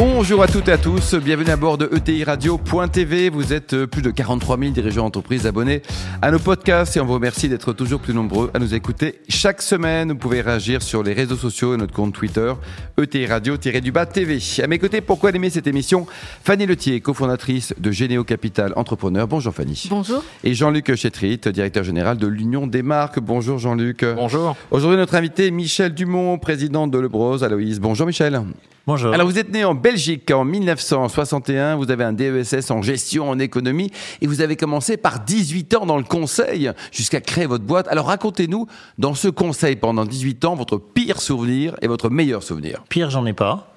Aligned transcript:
Bonjour 0.00 0.42
à 0.42 0.46
toutes 0.46 0.68
et 0.68 0.72
à 0.72 0.78
tous, 0.78 1.14
bienvenue 1.14 1.50
à 1.50 1.56
bord 1.56 1.76
de 1.76 1.86
ETI 1.94 2.24
Radio.tv. 2.24 3.28
Vous 3.28 3.52
êtes 3.52 3.74
euh, 3.74 3.86
plus 3.86 4.00
de 4.00 4.10
43 4.10 4.58
000 4.58 4.70
dirigeants 4.70 5.04
d'entreprise 5.04 5.46
abonnés 5.46 5.82
à 6.22 6.30
nos 6.30 6.38
podcasts 6.38 6.96
et 6.96 7.00
on 7.00 7.04
vous 7.04 7.12
remercie 7.12 7.50
d'être 7.50 7.74
toujours 7.74 8.00
plus 8.00 8.14
nombreux 8.14 8.50
à 8.54 8.58
nous 8.58 8.74
écouter 8.74 9.20
chaque 9.28 9.60
semaine. 9.60 10.12
Vous 10.12 10.16
pouvez 10.16 10.40
réagir 10.40 10.80
sur 10.80 11.02
les 11.02 11.12
réseaux 11.12 11.36
sociaux 11.36 11.74
et 11.74 11.76
notre 11.76 11.92
compte 11.92 12.14
Twitter 12.14 12.50
ETI 12.98 13.26
Radio-du-bas 13.26 14.06
TV. 14.06 14.38
À 14.62 14.66
mes 14.68 14.78
côtés, 14.78 15.02
pourquoi 15.02 15.32
aimer 15.32 15.50
cette 15.50 15.66
émission 15.66 16.06
Fanny 16.44 16.64
Letier, 16.64 17.02
cofondatrice 17.02 17.74
de 17.78 17.90
Généo 17.90 18.24
Capital 18.24 18.72
Entrepreneur. 18.76 19.28
Bonjour 19.28 19.52
Fanny. 19.52 19.86
Bonjour. 19.90 20.24
Et 20.44 20.54
Jean-Luc 20.54 20.94
Chetrit, 20.94 21.36
directeur 21.36 21.84
général 21.84 22.16
de 22.16 22.26
l'Union 22.26 22.66
des 22.66 22.82
marques. 22.82 23.20
Bonjour 23.20 23.58
Jean-Luc. 23.58 24.06
Bonjour. 24.16 24.56
Aujourd'hui, 24.70 24.96
notre 24.96 25.16
invité 25.16 25.50
Michel 25.50 25.92
Dumont, 25.92 26.38
président 26.38 26.86
de 26.86 26.98
Lebros. 26.98 27.44
Aloïse. 27.44 27.80
Bonjour 27.80 28.06
Michel. 28.06 28.40
Bonjour. 28.86 29.12
Alors 29.14 29.26
vous 29.26 29.38
êtes 29.38 29.52
né 29.52 29.64
en 29.64 29.74
Belgique 29.74 30.30
en 30.30 30.44
1961, 30.44 31.76
vous 31.76 31.90
avez 31.90 32.02
un 32.02 32.12
DESS 32.12 32.70
en 32.70 32.82
gestion 32.82 33.28
en 33.28 33.38
économie 33.38 33.90
et 34.20 34.26
vous 34.26 34.40
avez 34.40 34.56
commencé 34.56 34.96
par 34.96 35.20
18 35.20 35.74
ans 35.76 35.86
dans 35.86 35.98
le 35.98 36.02
conseil 36.02 36.72
jusqu'à 36.90 37.20
créer 37.20 37.46
votre 37.46 37.64
boîte. 37.64 37.86
Alors 37.88 38.06
racontez-nous 38.06 38.66
dans 38.98 39.14
ce 39.14 39.28
conseil 39.28 39.76
pendant 39.76 40.04
18 40.04 40.44
ans 40.46 40.54
votre 40.54 40.78
pire 40.78 41.20
souvenir 41.20 41.76
et 41.82 41.86
votre 41.88 42.08
meilleur 42.10 42.42
souvenir. 42.42 42.82
Pire, 42.88 43.10
j'en 43.10 43.26
ai 43.26 43.32
pas. 43.34 43.72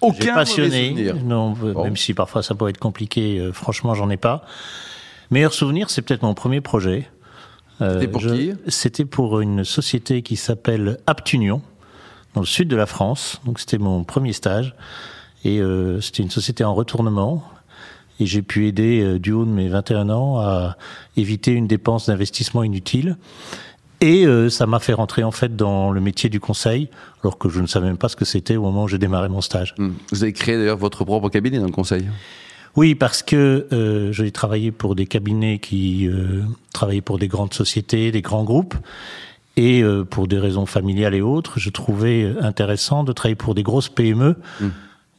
Aucun 0.00 0.34
passionné. 0.34 1.12
Non, 1.24 1.54
euh, 1.64 1.72
Bon. 1.72 1.84
même 1.84 1.96
si 1.96 2.14
parfois 2.14 2.42
ça 2.42 2.54
peut 2.54 2.68
être 2.68 2.78
compliqué, 2.78 3.38
euh, 3.38 3.52
franchement, 3.52 3.94
j'en 3.94 4.10
ai 4.10 4.16
pas. 4.16 4.44
Meilleur 5.30 5.52
souvenir, 5.54 5.90
c'est 5.90 6.02
peut-être 6.02 6.22
mon 6.22 6.34
premier 6.34 6.60
projet. 6.60 7.08
Euh, 7.80 7.94
C'était 7.94 8.08
pour 8.08 8.20
je- 8.20 8.28
qui? 8.28 8.52
C'était 8.68 9.04
pour 9.06 9.40
une 9.40 9.64
société 9.64 10.22
qui 10.22 10.36
s'appelle 10.36 10.98
Aptunion, 11.06 11.62
dans 12.34 12.40
le 12.40 12.46
sud 12.46 12.68
de 12.68 12.76
la 12.76 12.86
France. 12.86 13.40
Donc 13.44 13.60
c'était 13.60 13.78
mon 13.78 14.04
premier 14.04 14.32
stage. 14.32 14.74
Et 15.44 15.60
euh, 15.60 16.00
c'était 16.00 16.22
une 16.22 16.30
société 16.30 16.64
en 16.64 16.74
retournement. 16.74 17.44
Et 18.20 18.26
j'ai 18.26 18.42
pu 18.42 18.66
aider, 18.66 19.02
euh, 19.02 19.18
du 19.18 19.32
haut 19.32 19.44
de 19.44 19.50
mes 19.50 19.68
21 19.68 20.10
ans, 20.10 20.38
à 20.38 20.76
éviter 21.16 21.52
une 21.52 21.66
dépense 21.66 22.06
d'investissement 22.06 22.62
inutile. 22.62 23.16
Et 24.02 24.26
euh, 24.26 24.50
ça 24.50 24.66
m'a 24.66 24.80
fait 24.80 24.94
rentrer 24.94 25.22
en 25.22 25.30
fait 25.30 25.54
dans 25.54 25.92
le 25.92 26.00
métier 26.00 26.28
du 26.28 26.40
conseil, 26.40 26.88
alors 27.22 27.38
que 27.38 27.48
je 27.48 27.60
ne 27.60 27.68
savais 27.68 27.86
même 27.86 27.98
pas 27.98 28.08
ce 28.08 28.16
que 28.16 28.24
c'était 28.24 28.56
au 28.56 28.62
moment 28.62 28.84
où 28.84 28.88
j'ai 28.88 28.98
démarré 28.98 29.28
mon 29.28 29.40
stage. 29.40 29.76
Hmm. 29.78 29.92
Vous 30.10 30.24
avez 30.24 30.32
créé 30.32 30.56
d'ailleurs 30.56 30.76
votre 30.76 31.04
propre 31.04 31.28
cabinet 31.28 31.60
dans 31.60 31.66
le 31.66 31.72
conseil. 31.72 32.08
Oui, 32.74 32.96
parce 32.96 33.22
que 33.22 33.68
euh, 33.72 34.10
j'ai 34.10 34.32
travaillé 34.32 34.72
pour 34.72 34.96
des 34.96 35.06
cabinets 35.06 35.60
qui 35.60 36.08
euh, 36.08 36.42
travaillaient 36.72 37.00
pour 37.00 37.20
des 37.20 37.28
grandes 37.28 37.54
sociétés, 37.54 38.10
des 38.10 38.22
grands 38.22 38.42
groupes, 38.42 38.74
et 39.56 39.82
euh, 39.82 40.04
pour 40.04 40.28
des 40.28 40.38
raisons 40.38 40.66
familiales 40.66 41.14
et 41.14 41.20
autres, 41.20 41.58
je 41.58 41.70
trouvais 41.70 42.34
intéressant 42.40 43.04
de 43.04 43.12
travailler 43.12 43.36
pour 43.36 43.54
des 43.54 43.62
grosses 43.62 43.88
PME 43.88 44.36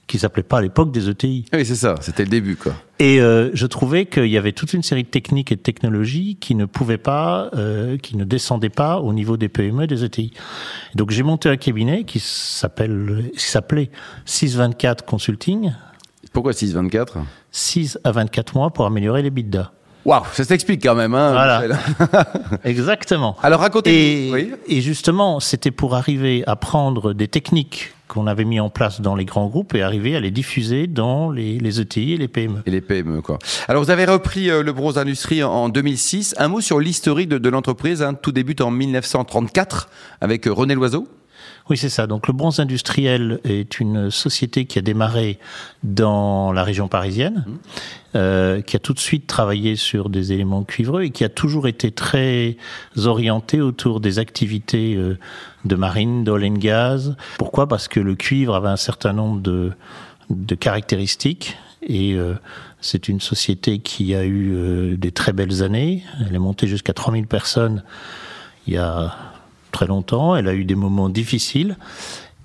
qui 0.07 0.19
s'appelaient 0.19 0.43
pas 0.43 0.57
à 0.57 0.61
l'époque 0.61 0.91
des 0.91 1.09
ETI. 1.09 1.45
Oui, 1.53 1.65
c'est 1.65 1.75
ça, 1.75 1.95
c'était 2.01 2.23
le 2.23 2.29
début 2.29 2.55
quoi. 2.55 2.73
Et 2.99 3.21
euh, 3.21 3.49
je 3.53 3.65
trouvais 3.65 4.05
qu'il 4.05 4.27
y 4.27 4.37
avait 4.37 4.51
toute 4.51 4.73
une 4.73 4.83
série 4.83 5.03
de 5.03 5.07
techniques 5.07 5.51
et 5.51 5.55
de 5.55 5.61
technologies 5.61 6.37
qui 6.39 6.55
ne 6.55 6.65
pouvaient 6.65 6.97
pas, 6.97 7.49
euh, 7.53 7.97
qui 7.97 8.17
ne 8.17 8.23
descendaient 8.23 8.69
pas 8.69 8.99
au 8.99 9.13
niveau 9.13 9.37
des 9.37 9.49
PME 9.49 9.83
et 9.83 9.87
des 9.87 10.03
ETI. 10.03 10.33
Et 10.93 10.97
donc 10.97 11.11
j'ai 11.11 11.23
monté 11.23 11.49
un 11.49 11.57
cabinet 11.57 12.03
qui 12.03 12.19
s'appelle, 12.19 13.31
qui 13.37 13.45
s'appelait 13.45 13.91
624 14.25 15.05
Consulting, 15.05 15.73
Pourquoi 16.31 16.53
624 16.53 17.19
6 17.51 17.99
à 18.03 18.11
24 18.11 18.55
mois 18.55 18.71
pour 18.71 18.85
améliorer 18.85 19.21
les 19.21 19.29
bidas. 19.29 19.71
Waouh, 20.05 20.23
ça 20.33 20.43
s'explique 20.43 20.83
quand 20.83 20.95
même. 20.95 21.13
Hein, 21.15 21.31
Voilà. 21.31 21.63
Exactement. 22.63 23.35
Alors 23.41 23.61
racontez. 23.61 24.27
Et, 24.27 24.31
Oui. 24.31 24.51
et 24.67 24.81
justement, 24.81 25.39
c'était 25.39 25.71
pour 25.71 25.95
arriver 25.95 26.43
à 26.47 26.55
prendre 26.55 27.13
des 27.13 27.27
techniques 27.27 27.93
qu'on 28.09 28.27
avait 28.27 28.43
mis 28.43 28.59
en 28.59 28.69
place 28.69 29.01
dans 29.01 29.15
les 29.15 29.25
grands 29.25 29.47
groupes 29.47 29.73
et 29.75 29.81
arriver 29.81 30.15
à 30.15 30.19
les 30.19 30.29
diffuser 30.29 30.87
dans 30.87 31.31
les, 31.31 31.57
les 31.57 31.79
ETI 31.79 32.13
et 32.13 32.17
les 32.17 32.27
PME. 32.27 32.61
Et 32.65 32.71
les 32.71 32.81
PME, 32.81 33.21
quoi. 33.21 33.39
Alors, 33.67 33.81
vous 33.83 33.89
avez 33.89 34.05
repris 34.05 34.51
euh, 34.51 34.61
le 34.61 34.71
Bros 34.73 34.99
Industrie 34.99 35.41
en, 35.41 35.49
en 35.51 35.69
2006. 35.69 36.35
Un 36.37 36.47
mot 36.49 36.61
sur 36.61 36.79
l'historique 36.79 37.29
de, 37.29 37.37
de 37.39 37.49
l'entreprise. 37.49 38.03
hein. 38.03 38.13
Tout 38.13 38.31
débute 38.31 38.61
en 38.61 38.69
1934 38.71 39.89
avec 40.21 40.47
euh, 40.47 40.53
René 40.53 40.75
Loiseau. 40.75 41.07
Oui, 41.69 41.77
c'est 41.77 41.89
ça. 41.89 42.07
Donc 42.07 42.27
le 42.27 42.33
bronze 42.33 42.59
industriel 42.59 43.39
est 43.45 43.79
une 43.79 44.11
société 44.11 44.65
qui 44.65 44.79
a 44.79 44.81
démarré 44.81 45.39
dans 45.83 46.51
la 46.51 46.63
région 46.63 46.89
parisienne, 46.89 47.45
euh, 48.15 48.61
qui 48.61 48.75
a 48.75 48.79
tout 48.79 48.93
de 48.93 48.99
suite 48.99 49.27
travaillé 49.27 49.77
sur 49.77 50.09
des 50.09 50.33
éléments 50.33 50.63
cuivreux 50.63 51.03
et 51.03 51.09
qui 51.11 51.23
a 51.23 51.29
toujours 51.29 51.67
été 51.67 51.91
très 51.91 52.57
orienté 53.05 53.61
autour 53.61 54.01
des 54.01 54.19
activités 54.19 54.95
euh, 54.95 55.17
de 55.63 55.75
marine, 55.75 56.25
d'oil 56.25 56.45
and 56.45 56.57
gas. 56.57 57.11
Pourquoi? 57.37 57.67
Parce 57.67 57.87
que 57.87 58.01
le 58.01 58.15
cuivre 58.15 58.55
avait 58.55 58.67
un 58.69 58.77
certain 58.77 59.13
nombre 59.13 59.39
de, 59.41 59.71
de 60.29 60.55
caractéristiques 60.55 61.57
et 61.81 62.13
euh, 62.13 62.33
c'est 62.81 63.07
une 63.07 63.21
société 63.21 63.79
qui 63.79 64.15
a 64.15 64.23
eu 64.25 64.53
euh, 64.53 64.97
des 64.97 65.11
très 65.11 65.31
belles 65.31 65.63
années. 65.63 66.03
Elle 66.27 66.35
est 66.35 66.39
montée 66.39 66.67
jusqu'à 66.67 66.93
3000 66.93 67.27
personnes 67.27 67.83
il 68.67 68.73
y 68.73 68.77
a 68.77 69.15
très 69.73 69.87
longtemps. 69.87 70.37
Elle 70.37 70.47
a 70.47 70.53
eu 70.53 70.63
des 70.63 70.75
moments 70.75 71.09
difficiles. 71.09 71.75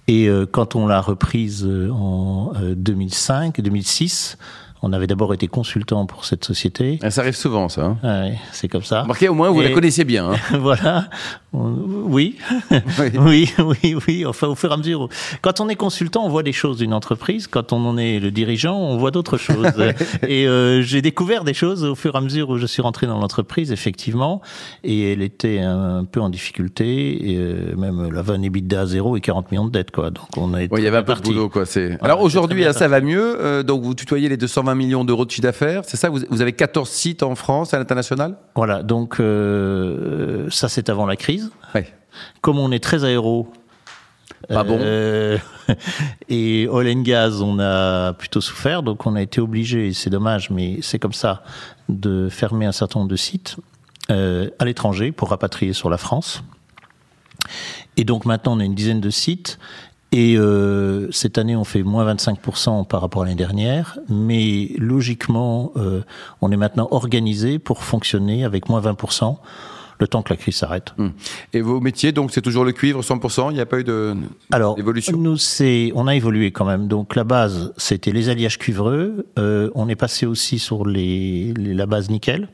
Et 0.08 0.28
euh, 0.28 0.46
quand 0.50 0.74
on 0.74 0.86
l'a 0.86 1.00
reprise 1.00 1.64
euh, 1.64 1.90
en 1.92 2.52
euh, 2.56 2.74
2005, 2.74 3.60
2006, 3.60 4.38
on 4.82 4.92
avait 4.92 5.06
d'abord 5.06 5.34
été 5.34 5.48
consultant 5.48 6.06
pour 6.06 6.24
cette 6.24 6.44
société. 6.44 6.98
Ah, 7.02 7.10
Ça 7.10 7.22
arrive 7.22 7.36
souvent, 7.36 7.68
ça. 7.68 7.84
hein. 7.84 7.96
Ouais, 8.02 8.38
c'est 8.52 8.68
comme 8.68 8.82
ça. 8.84 9.02
Remarquez, 9.02 9.28
au 9.28 9.34
moins, 9.34 9.50
vous 9.50 9.60
Et- 9.62 9.68
la 9.68 9.74
connaissez 9.74 10.04
bien. 10.04 10.30
hein. 10.32 10.36
voilà. 10.58 11.08
Oui. 11.52 12.36
Oui. 12.70 12.76
oui, 13.18 13.50
oui, 13.58 13.96
oui. 14.06 14.26
Enfin, 14.26 14.48
au 14.48 14.54
fur 14.54 14.70
et 14.70 14.74
à 14.74 14.76
mesure. 14.76 15.08
Quand 15.40 15.60
on 15.60 15.68
est 15.68 15.76
consultant, 15.76 16.24
on 16.24 16.28
voit 16.28 16.42
des 16.42 16.52
choses 16.52 16.78
d'une 16.78 16.92
entreprise. 16.92 17.46
Quand 17.46 17.72
on 17.72 17.84
en 17.86 17.96
est 17.96 18.18
le 18.20 18.30
dirigeant, 18.30 18.76
on 18.76 18.98
voit 18.98 19.10
d'autres 19.10 19.38
choses. 19.38 19.66
et 20.28 20.46
euh, 20.46 20.82
j'ai 20.82 21.02
découvert 21.02 21.44
des 21.44 21.54
choses 21.54 21.84
au 21.84 21.94
fur 21.94 22.14
et 22.14 22.18
à 22.18 22.20
mesure 22.20 22.50
où 22.50 22.58
je 22.58 22.66
suis 22.66 22.82
rentré 22.82 23.06
dans 23.06 23.18
l'entreprise, 23.18 23.72
effectivement. 23.72 24.42
Et 24.84 25.12
elle 25.12 25.22
était 25.22 25.58
un, 25.60 26.04
peu 26.04 26.20
en 26.20 26.28
difficulté. 26.28 27.30
Et 27.32 27.36
euh, 27.38 27.74
même 27.76 28.10
la 28.12 28.22
vanne 28.22 28.44
EBITDA 28.44 28.80
à 28.82 28.86
zéro 28.86 29.16
et 29.16 29.20
40 29.20 29.50
millions 29.50 29.66
de 29.66 29.70
dettes, 29.72 29.90
quoi. 29.90 30.10
Donc 30.10 30.26
on 30.36 30.52
a 30.54 30.62
été 30.62 30.74
il 30.78 30.84
y 30.84 30.86
avait 30.86 30.98
un 30.98 31.02
peu 31.02 31.14
de 31.14 31.20
boulot, 31.22 31.48
quoi. 31.48 31.64
Alors 32.02 32.20
aujourd'hui, 32.20 32.64
ça 32.72 32.88
va 32.88 33.00
mieux. 33.00 33.36
euh, 33.40 33.62
donc 33.62 33.82
vous 33.82 33.94
tutoyez 33.94 34.28
les 34.28 34.36
220 34.36 34.67
millions 34.74 35.04
d'euros 35.04 35.24
de 35.24 35.30
chiffre 35.30 35.42
d'affaires. 35.42 35.82
C'est 35.84 35.96
ça 35.96 36.10
vous, 36.10 36.42
avez 36.42 36.52
14 36.52 36.88
sites 36.88 37.22
en 37.22 37.34
France, 37.34 37.74
à 37.74 37.78
l'international? 37.78 38.36
Voilà. 38.54 38.82
Donc 38.82 39.20
euh, 39.20 40.48
ça, 40.50 40.68
c'est 40.68 40.88
avant 40.88 41.06
la 41.06 41.16
crise. 41.16 41.50
Comme 42.40 42.58
on 42.58 42.72
est 42.72 42.82
très 42.82 43.04
aéro. 43.04 43.52
Pas 44.48 44.64
bon? 44.64 44.78
euh, 44.80 45.38
et 46.28 46.68
oil 46.68 46.88
and 46.88 47.02
gas, 47.02 47.40
on 47.42 47.58
a 47.58 48.12
plutôt 48.14 48.40
souffert, 48.40 48.82
donc 48.82 49.04
on 49.06 49.14
a 49.14 49.22
été 49.22 49.40
obligé, 49.40 49.92
c'est 49.92 50.10
dommage, 50.10 50.50
mais 50.50 50.78
c'est 50.80 50.98
comme 50.98 51.12
ça, 51.12 51.42
de 51.88 52.28
fermer 52.30 52.64
un 52.64 52.72
certain 52.72 53.00
nombre 53.00 53.10
de 53.10 53.16
sites 53.16 53.56
euh, 54.10 54.48
à 54.58 54.64
l'étranger 54.64 55.12
pour 55.12 55.30
rapatrier 55.30 55.72
sur 55.72 55.90
la 55.90 55.98
France. 55.98 56.42
Et 57.96 58.04
donc 58.04 58.24
maintenant, 58.24 58.56
on 58.56 58.60
a 58.60 58.64
une 58.64 58.74
dizaine 58.74 59.00
de 59.00 59.10
sites. 59.10 59.58
Et 60.10 60.36
euh, 60.38 61.10
cette 61.10 61.36
année, 61.36 61.54
on 61.54 61.64
fait 61.64 61.82
moins 61.82 62.12
25% 62.14 62.86
par 62.86 63.02
rapport 63.02 63.22
à 63.22 63.24
l'année 63.26 63.36
dernière, 63.36 63.98
mais 64.08 64.70
logiquement, 64.78 65.72
euh, 65.76 66.00
on 66.40 66.50
est 66.50 66.56
maintenant 66.56 66.88
organisé 66.90 67.58
pour 67.58 67.84
fonctionner 67.84 68.44
avec 68.44 68.68
moins 68.70 68.80
20% 68.80 69.36
le 70.00 70.06
temps 70.06 70.22
que 70.22 70.32
la 70.32 70.36
crise 70.36 70.54
s'arrête. 70.56 70.94
Hum. 70.98 71.10
Et 71.52 71.60
vos 71.60 71.80
métiers, 71.80 72.12
donc 72.12 72.30
c'est 72.30 72.40
toujours 72.40 72.64
le 72.64 72.70
cuivre 72.72 73.02
100%. 73.02 73.50
Il 73.50 73.54
n'y 73.54 73.60
a 73.60 73.66
pas 73.66 73.80
eu 73.80 73.84
de. 73.84 74.14
Alors, 74.52 74.76
nous, 75.18 75.36
c'est, 75.36 75.90
on 75.96 76.06
a 76.06 76.14
évolué 76.14 76.52
quand 76.52 76.64
même. 76.64 76.86
Donc, 76.86 77.16
la 77.16 77.24
base, 77.24 77.72
c'était 77.76 78.12
les 78.12 78.28
alliages 78.28 78.58
cuivreux. 78.58 79.26
Euh, 79.40 79.70
on 79.74 79.88
est 79.88 79.96
passé 79.96 80.24
aussi 80.24 80.58
sur 80.60 80.86
les, 80.86 81.52
les- 81.56 81.74
la 81.74 81.86
base 81.86 82.10
nickel. 82.10 82.48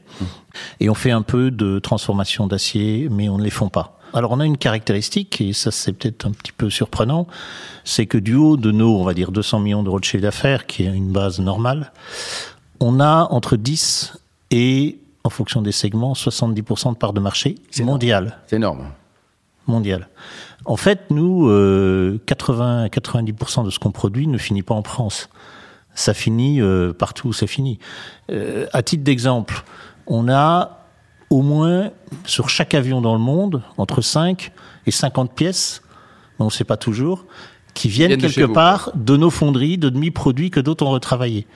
Et 0.81 0.89
on 0.89 0.95
fait 0.95 1.11
un 1.11 1.21
peu 1.23 1.51
de 1.51 1.79
transformation 1.81 2.47
d'acier, 2.47 3.09
mais 3.11 3.29
on 3.29 3.37
ne 3.39 3.45
les 3.45 3.51
fond 3.51 3.69
pas. 3.69 3.99
Alors, 4.15 4.31
on 4.31 4.39
a 4.39 4.47
une 4.47 4.57
caractéristique, 4.57 5.41
et 5.41 5.53
ça, 5.53 5.73
c'est 5.73 5.93
peut-être 5.93 6.25
un 6.27 6.31
petit 6.31 6.53
peu 6.53 6.71
surprenant, 6.71 7.27
c'est 7.83 8.07
que 8.07 8.17
du 8.17 8.37
haut 8.37 8.57
de 8.57 8.71
nos, 8.71 8.97
on 9.01 9.05
va 9.05 9.13
dire, 9.13 9.33
200 9.33 9.59
millions 9.59 9.83
d'euros 9.83 9.99
de 9.99 10.05
chiffre 10.05 10.23
d'affaires, 10.23 10.67
qui 10.67 10.85
est 10.85 10.87
une 10.87 11.11
base 11.11 11.41
normale, 11.41 11.93
on 12.79 13.01
a 13.01 13.27
entre 13.31 13.57
10 13.57 14.17
et, 14.53 14.99
en 15.25 15.31
fonction 15.31 15.63
des 15.63 15.73
segments, 15.73 16.13
70% 16.13 16.93
de 16.93 16.97
part 16.97 17.13
de 17.13 17.21
marché 17.21 17.57
mondiale 17.81 18.39
C'est 18.47 18.57
énorme. 18.57 18.87
mondial. 19.67 20.09
En 20.65 20.77
fait, 20.77 21.11
nous, 21.11 21.49
euh, 21.49 22.21
80 22.27 22.85
à 22.85 22.89
90% 22.89 23.65
de 23.65 23.71
ce 23.71 23.79
qu'on 23.81 23.91
produit 23.91 24.29
ne 24.29 24.39
finit 24.39 24.63
pas 24.63 24.75
en 24.75 24.83
France. 24.83 25.29
Ça 25.95 26.15
finit 26.15 26.61
euh, 26.61 26.93
partout 26.93 27.29
où 27.29 27.33
ça 27.33 27.47
finit. 27.47 27.79
Euh, 28.31 28.67
à 28.73 28.83
titre 28.83 29.03
d'exemple, 29.05 29.65
on 30.07 30.29
a 30.29 30.84
au 31.35 31.43
moins 31.43 31.91
sur 32.27 32.49
chaque 32.49 32.75
avion 32.75 33.01
dans 33.01 33.15
le 33.15 33.21
monde 33.21 33.61
entre 33.77 34.03
5 34.03 34.53
et 34.87 34.93
50 34.93 35.35
pièces, 35.35 35.83
mais 36.39 36.45
on 36.45 36.45
ne 36.45 36.53
sait 36.53 36.63
pas 36.63 36.77
toujours, 36.77 37.27
qui 37.75 37.89
viennent, 37.89 38.11
Viennent 38.11 38.21
de 38.21 38.29
quelque 38.29 38.47
vous, 38.47 38.53
part 38.53 38.93
de 38.95 39.17
nos 39.17 39.31
fonderies, 39.31 39.77
de 39.77 39.89
demi-produits 39.89 40.53
que 40.53 40.61
d'autres 40.61 40.87
ont 40.87 40.93
retravaillés. 40.93 41.49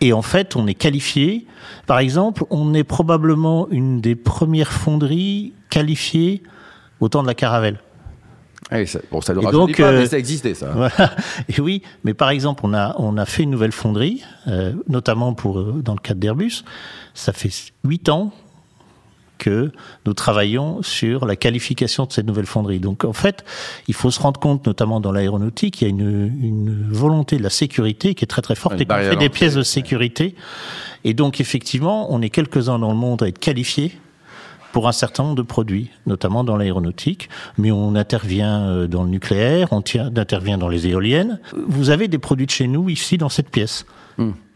Et 0.00 0.12
en 0.12 0.22
fait, 0.22 0.56
on 0.56 0.66
est 0.66 0.74
qualifié. 0.74 1.46
Par 1.86 2.00
exemple, 2.00 2.44
on 2.50 2.74
est 2.74 2.82
probablement 2.82 3.68
une 3.70 4.00
des 4.00 4.16
premières 4.16 4.72
fonderies 4.72 5.52
qualifiées 5.70 6.42
au 6.98 7.08
temps 7.08 7.22
de 7.22 7.28
la 7.28 7.34
Caravelle. 7.34 7.78
Ah 8.72 8.84
ça, 8.84 8.98
bon, 9.12 9.20
ça 9.20 9.32
donc, 9.32 9.76
pas, 9.76 9.84
euh, 9.84 10.00
mais 10.00 10.06
ça 10.06 10.18
existait, 10.18 10.54
ça. 10.54 10.72
Voilà. 10.74 11.14
Et 11.48 11.60
oui, 11.60 11.82
mais 12.02 12.14
par 12.14 12.30
exemple, 12.30 12.62
on 12.64 12.74
a 12.74 12.96
on 12.98 13.16
a 13.16 13.26
fait 13.26 13.44
une 13.44 13.50
nouvelle 13.50 13.72
fonderie, 13.72 14.24
euh, 14.48 14.72
notamment 14.88 15.34
pour 15.34 15.60
euh, 15.60 15.82
dans 15.84 15.92
le 15.92 16.00
cadre 16.00 16.18
d'Airbus. 16.18 16.64
Ça 17.12 17.32
fait 17.32 17.50
huit 17.84 18.08
ans 18.08 18.32
que 19.44 19.72
nous 20.06 20.14
travaillons 20.14 20.82
sur 20.82 21.26
la 21.26 21.36
qualification 21.36 22.06
de 22.06 22.12
cette 22.12 22.26
nouvelle 22.26 22.46
fonderie. 22.46 22.80
Donc 22.80 23.04
en 23.04 23.12
fait, 23.12 23.44
il 23.88 23.94
faut 23.94 24.10
se 24.10 24.18
rendre 24.18 24.40
compte, 24.40 24.66
notamment 24.66 25.00
dans 25.00 25.12
l'aéronautique, 25.12 25.82
il 25.82 25.84
y 25.84 25.86
a 25.86 25.90
une, 25.90 26.32
une 26.42 26.88
volonté 26.90 27.36
de 27.36 27.42
la 27.42 27.50
sécurité 27.50 28.14
qui 28.14 28.24
est 28.24 28.26
très 28.26 28.40
très 28.40 28.54
forte 28.54 28.76
Une 28.76 28.80
et 28.80 28.86
qu'on 28.86 28.94
fait 28.94 29.16
des 29.16 29.28
pièces 29.28 29.54
de 29.54 29.62
sécurité. 29.62 30.34
Et 31.04 31.12
donc 31.12 31.42
effectivement, 31.42 32.10
on 32.10 32.22
est 32.22 32.30
quelques-uns 32.30 32.78
dans 32.78 32.88
le 32.88 32.96
monde 32.96 33.22
à 33.22 33.28
être 33.28 33.38
qualifiés 33.38 33.92
pour 34.72 34.88
un 34.88 34.92
certain 34.92 35.24
nombre 35.24 35.36
de 35.36 35.42
produits, 35.42 35.90
notamment 36.06 36.42
dans 36.42 36.56
l'aéronautique, 36.56 37.28
mais 37.58 37.70
on 37.70 37.94
intervient 37.94 38.62
euh, 38.62 38.86
dans 38.88 39.04
le 39.04 39.10
nucléaire, 39.10 39.68
on 39.72 39.82
intervient 40.16 40.56
dans 40.56 40.68
les 40.68 40.86
éoliennes. 40.86 41.38
Vous 41.68 41.90
avez 41.90 42.08
des 42.08 42.18
produits 42.18 42.46
de 42.46 42.50
chez 42.50 42.66
nous 42.66 42.88
ici 42.88 43.18
dans 43.18 43.28
cette 43.28 43.50
pièce, 43.50 43.84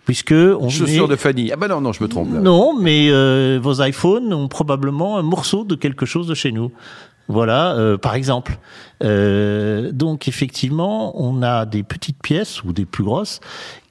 puisque 0.08 0.32
on 0.32 0.70
Chaussures 0.70 1.04
est- 1.04 1.08
de 1.08 1.16
Fanny. 1.16 1.52
Ah 1.52 1.56
bah 1.56 1.68
non, 1.68 1.82
non, 1.82 1.92
je 1.92 2.02
me 2.02 2.08
trompe. 2.08 2.32
là. 2.32 2.40
non, 2.40 2.72
mais 2.80 3.08
euh, 3.10 3.60
vos 3.62 3.82
iPhones 3.84 4.32
ont 4.32 4.48
probablement 4.48 5.18
un 5.18 5.22
morceau 5.22 5.64
de 5.64 5.74
quelque 5.74 6.06
chose 6.06 6.26
de 6.26 6.32
chez 6.32 6.50
nous. 6.50 6.72
Voilà, 7.28 7.74
euh, 7.74 7.98
par 7.98 8.14
exemple. 8.14 8.56
Euh, 9.04 9.92
donc 9.92 10.26
effectivement, 10.26 11.12
on 11.22 11.42
a 11.42 11.66
des 11.66 11.82
petites 11.82 12.22
pièces 12.22 12.64
ou 12.64 12.72
des 12.72 12.86
plus 12.86 13.04
grosses 13.04 13.40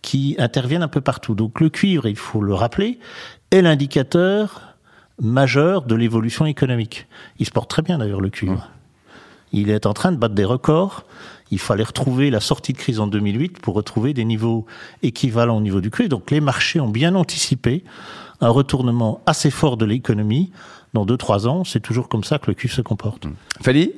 qui 0.02 0.36
interviennent 0.40 0.82
un 0.82 0.88
peu 0.88 1.02
partout. 1.02 1.36
Donc 1.36 1.60
le 1.60 1.70
cuivre, 1.70 2.08
il 2.08 2.16
faut 2.16 2.42
le 2.42 2.56
rappeler, 2.56 2.98
est 3.52 3.62
l'indicateur 3.62 4.62
majeur 5.22 5.84
de 5.84 5.94
l'évolution 5.94 6.48
économique. 6.48 7.06
Il 7.38 7.46
se 7.46 7.52
porte 7.52 7.70
très 7.70 7.84
bien 7.84 8.00
d'ailleurs 8.00 8.22
le 8.22 8.30
cuivre. 8.30 8.70
Il 9.54 9.70
est 9.70 9.86
en 9.86 9.94
train 9.94 10.12
de 10.12 10.18
battre 10.18 10.34
des 10.34 10.46
records. 10.46 11.04
Il 11.52 11.60
fallait 11.60 11.84
retrouver 11.84 12.30
la 12.30 12.40
sortie 12.40 12.74
de 12.74 12.78
crise 12.78 13.00
en 13.00 13.08
2008 13.08 13.60
pour 13.60 13.76
retrouver 13.76 14.14
des 14.14 14.26
niveaux 14.26 14.66
équivalents 15.04 15.58
au 15.58 15.62
niveau 15.62 15.82
du 15.82 15.90
cuivre. 15.90 16.10
Donc 16.10 16.32
les 16.32 16.42
marchés 16.42 16.80
ont 16.80 16.90
bien 16.90 17.16
anticipé 17.16 17.84
un 18.42 18.50
retournement 18.50 19.22
assez 19.26 19.50
fort 19.50 19.78
de 19.78 19.86
l'économie. 19.86 20.52
Dans 20.94 21.06
2-3 21.06 21.48
ans, 21.48 21.64
c'est 21.64 21.82
toujours 21.82 22.08
comme 22.10 22.24
ça 22.24 22.40
que 22.40 22.48
le 22.48 22.54
cuivre 22.54 22.74
se 22.74 22.82
comporte. 22.82 23.26
Mais 23.26 23.94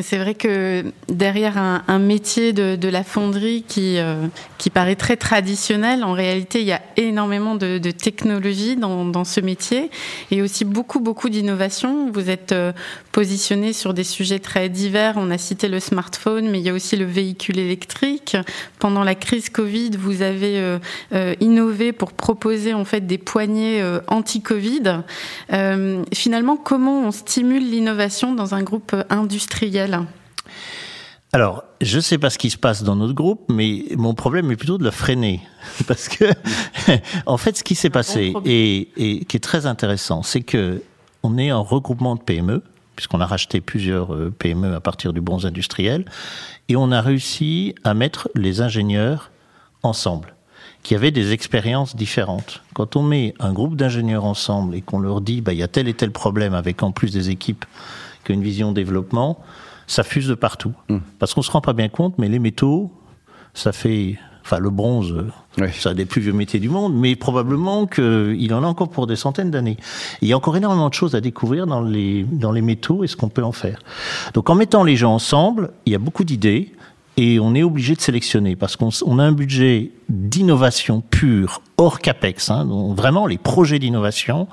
C'est 0.00 0.18
vrai 0.18 0.34
que 0.34 0.84
derrière 1.08 1.58
un, 1.58 1.98
métier 1.98 2.52
de, 2.52 2.88
la 2.88 3.02
fonderie 3.02 3.64
qui, 3.66 3.98
euh, 3.98 4.28
qui 4.56 4.70
paraît 4.70 4.94
très 4.94 5.16
traditionnel, 5.16 6.04
en 6.04 6.12
réalité, 6.12 6.60
il 6.60 6.66
y 6.66 6.72
a 6.72 6.80
énormément 6.96 7.56
de, 7.56 7.78
de 7.78 7.90
technologie 7.90 8.76
dans, 8.76 9.24
ce 9.24 9.40
métier 9.40 9.90
et 10.30 10.42
aussi 10.42 10.64
beaucoup, 10.64 11.00
beaucoup 11.00 11.28
d'innovation. 11.28 12.08
Vous 12.12 12.30
êtes 12.30 12.52
euh, 12.52 12.72
positionné 13.10 13.72
sur 13.72 13.92
des 13.92 14.04
sujets 14.04 14.38
très 14.38 14.68
divers. 14.68 15.14
On 15.16 15.28
a 15.32 15.38
cité 15.38 15.66
le 15.66 15.80
smartphone, 15.80 16.48
mais 16.48 16.60
il 16.60 16.64
y 16.64 16.70
a 16.70 16.72
aussi 16.72 16.96
le 16.96 17.04
véhicule 17.04 17.58
électrique. 17.58 18.36
Pendant 18.78 19.02
la 19.02 19.16
crise 19.16 19.50
Covid, 19.50 19.90
vous 19.98 20.22
avez 20.22 20.78
euh, 21.12 21.34
innové 21.40 21.92
pour 21.92 22.12
proposer 22.12 22.74
en 22.74 22.84
fait 22.84 23.08
des 23.08 23.18
poignées 23.18 23.82
anti-Covid. 24.06 25.02
Finalement, 26.14 26.56
comment 26.56 27.00
on 27.08 27.10
stimule 27.10 27.68
l'innovation 27.68 28.34
dans 28.34 28.54
un 28.54 28.62
groupe 28.62 28.94
euh, 28.94 29.02
Alors, 31.32 31.62
je 31.80 31.96
ne 31.96 32.00
sais 32.00 32.18
pas 32.18 32.28
ce 32.28 32.38
qui 32.38 32.50
se 32.50 32.56
passe 32.56 32.82
dans 32.82 32.96
notre 32.96 33.12
groupe, 33.12 33.44
mais 33.48 33.84
mon 33.96 34.14
problème 34.14 34.50
est 34.50 34.56
plutôt 34.56 34.78
de 34.78 34.84
le 34.84 34.90
freiner. 34.90 35.40
Parce 35.86 36.08
que, 36.08 36.24
en 37.26 37.36
fait, 37.36 37.56
ce 37.56 37.62
qui 37.62 37.76
s'est 37.76 37.90
passé 37.90 38.34
et 38.44 39.24
qui 39.28 39.36
est 39.36 39.42
très 39.42 39.66
intéressant, 39.66 40.22
c'est 40.22 40.42
que 40.42 40.82
on 41.22 41.38
est 41.38 41.52
en 41.52 41.62
regroupement 41.62 42.16
de 42.16 42.20
PME, 42.20 42.62
puisqu'on 42.96 43.20
a 43.20 43.26
racheté 43.26 43.60
plusieurs 43.60 44.14
euh, 44.14 44.34
PME 44.36 44.74
à 44.74 44.80
partir 44.80 45.12
du 45.12 45.20
bronze 45.20 45.46
industriel, 45.46 46.04
et 46.68 46.76
on 46.76 46.90
a 46.92 47.00
réussi 47.00 47.74
à 47.84 47.94
mettre 47.94 48.28
les 48.34 48.60
ingénieurs 48.60 49.30
ensemble, 49.82 50.34
qui 50.82 50.94
avaient 50.94 51.10
des 51.10 51.32
expériences 51.32 51.94
différentes. 51.94 52.62
Quand 52.74 52.96
on 52.96 53.02
met 53.02 53.34
un 53.38 53.52
groupe 53.52 53.76
d'ingénieurs 53.76 54.24
ensemble 54.24 54.74
et 54.74 54.80
qu'on 54.80 54.98
leur 54.98 55.20
dit, 55.20 55.40
bah, 55.42 55.52
il 55.52 55.58
y 55.58 55.62
a 55.62 55.68
tel 55.68 55.88
et 55.88 55.94
tel 55.94 56.10
problème 56.10 56.54
avec 56.54 56.82
en 56.82 56.92
plus 56.92 57.12
des 57.12 57.30
équipes 57.30 57.64
qu'une 58.24 58.42
vision 58.42 58.72
développement, 58.72 59.42
ça 59.90 60.04
fuse 60.04 60.28
de 60.28 60.34
partout. 60.34 60.72
Parce 61.18 61.34
qu'on 61.34 61.42
se 61.42 61.50
rend 61.50 61.60
pas 61.60 61.72
bien 61.72 61.88
compte, 61.88 62.14
mais 62.16 62.28
les 62.28 62.38
métaux, 62.38 62.92
ça 63.54 63.72
fait, 63.72 64.18
enfin 64.44 64.60
le 64.60 64.70
bronze, 64.70 65.26
c'est 65.72 65.88
un 65.88 65.94
des 65.94 66.06
plus 66.06 66.20
vieux 66.20 66.32
métiers 66.32 66.60
du 66.60 66.68
monde, 66.68 66.94
mais 66.94 67.16
probablement 67.16 67.86
qu'il 67.86 68.54
en 68.54 68.62
a 68.62 68.66
encore 68.68 68.88
pour 68.88 69.08
des 69.08 69.16
centaines 69.16 69.50
d'années. 69.50 69.78
Il 70.22 70.28
y 70.28 70.32
a 70.32 70.36
encore 70.36 70.56
énormément 70.56 70.88
de 70.88 70.94
choses 70.94 71.16
à 71.16 71.20
découvrir 71.20 71.66
dans 71.66 71.82
les, 71.82 72.22
dans 72.22 72.52
les 72.52 72.62
métaux 72.62 73.02
et 73.02 73.08
ce 73.08 73.16
qu'on 73.16 73.28
peut 73.28 73.42
en 73.42 73.50
faire. 73.50 73.80
Donc 74.32 74.48
en 74.48 74.54
mettant 74.54 74.84
les 74.84 74.94
gens 74.94 75.12
ensemble, 75.12 75.72
il 75.86 75.92
y 75.92 75.96
a 75.96 75.98
beaucoup 75.98 76.22
d'idées 76.22 76.72
et 77.16 77.40
on 77.40 77.56
est 77.56 77.64
obligé 77.64 77.96
de 77.96 78.00
sélectionner 78.00 78.54
parce 78.54 78.76
qu'on 78.76 79.18
a 79.18 79.24
un 79.24 79.32
budget 79.32 79.90
d'innovation 80.08 81.00
pure, 81.00 81.62
hors 81.78 81.98
CAPEX, 81.98 82.50
hein, 82.50 82.64
donc 82.64 82.96
vraiment 82.96 83.26
les 83.26 83.38
projets 83.38 83.80
d'innovation 83.80 84.46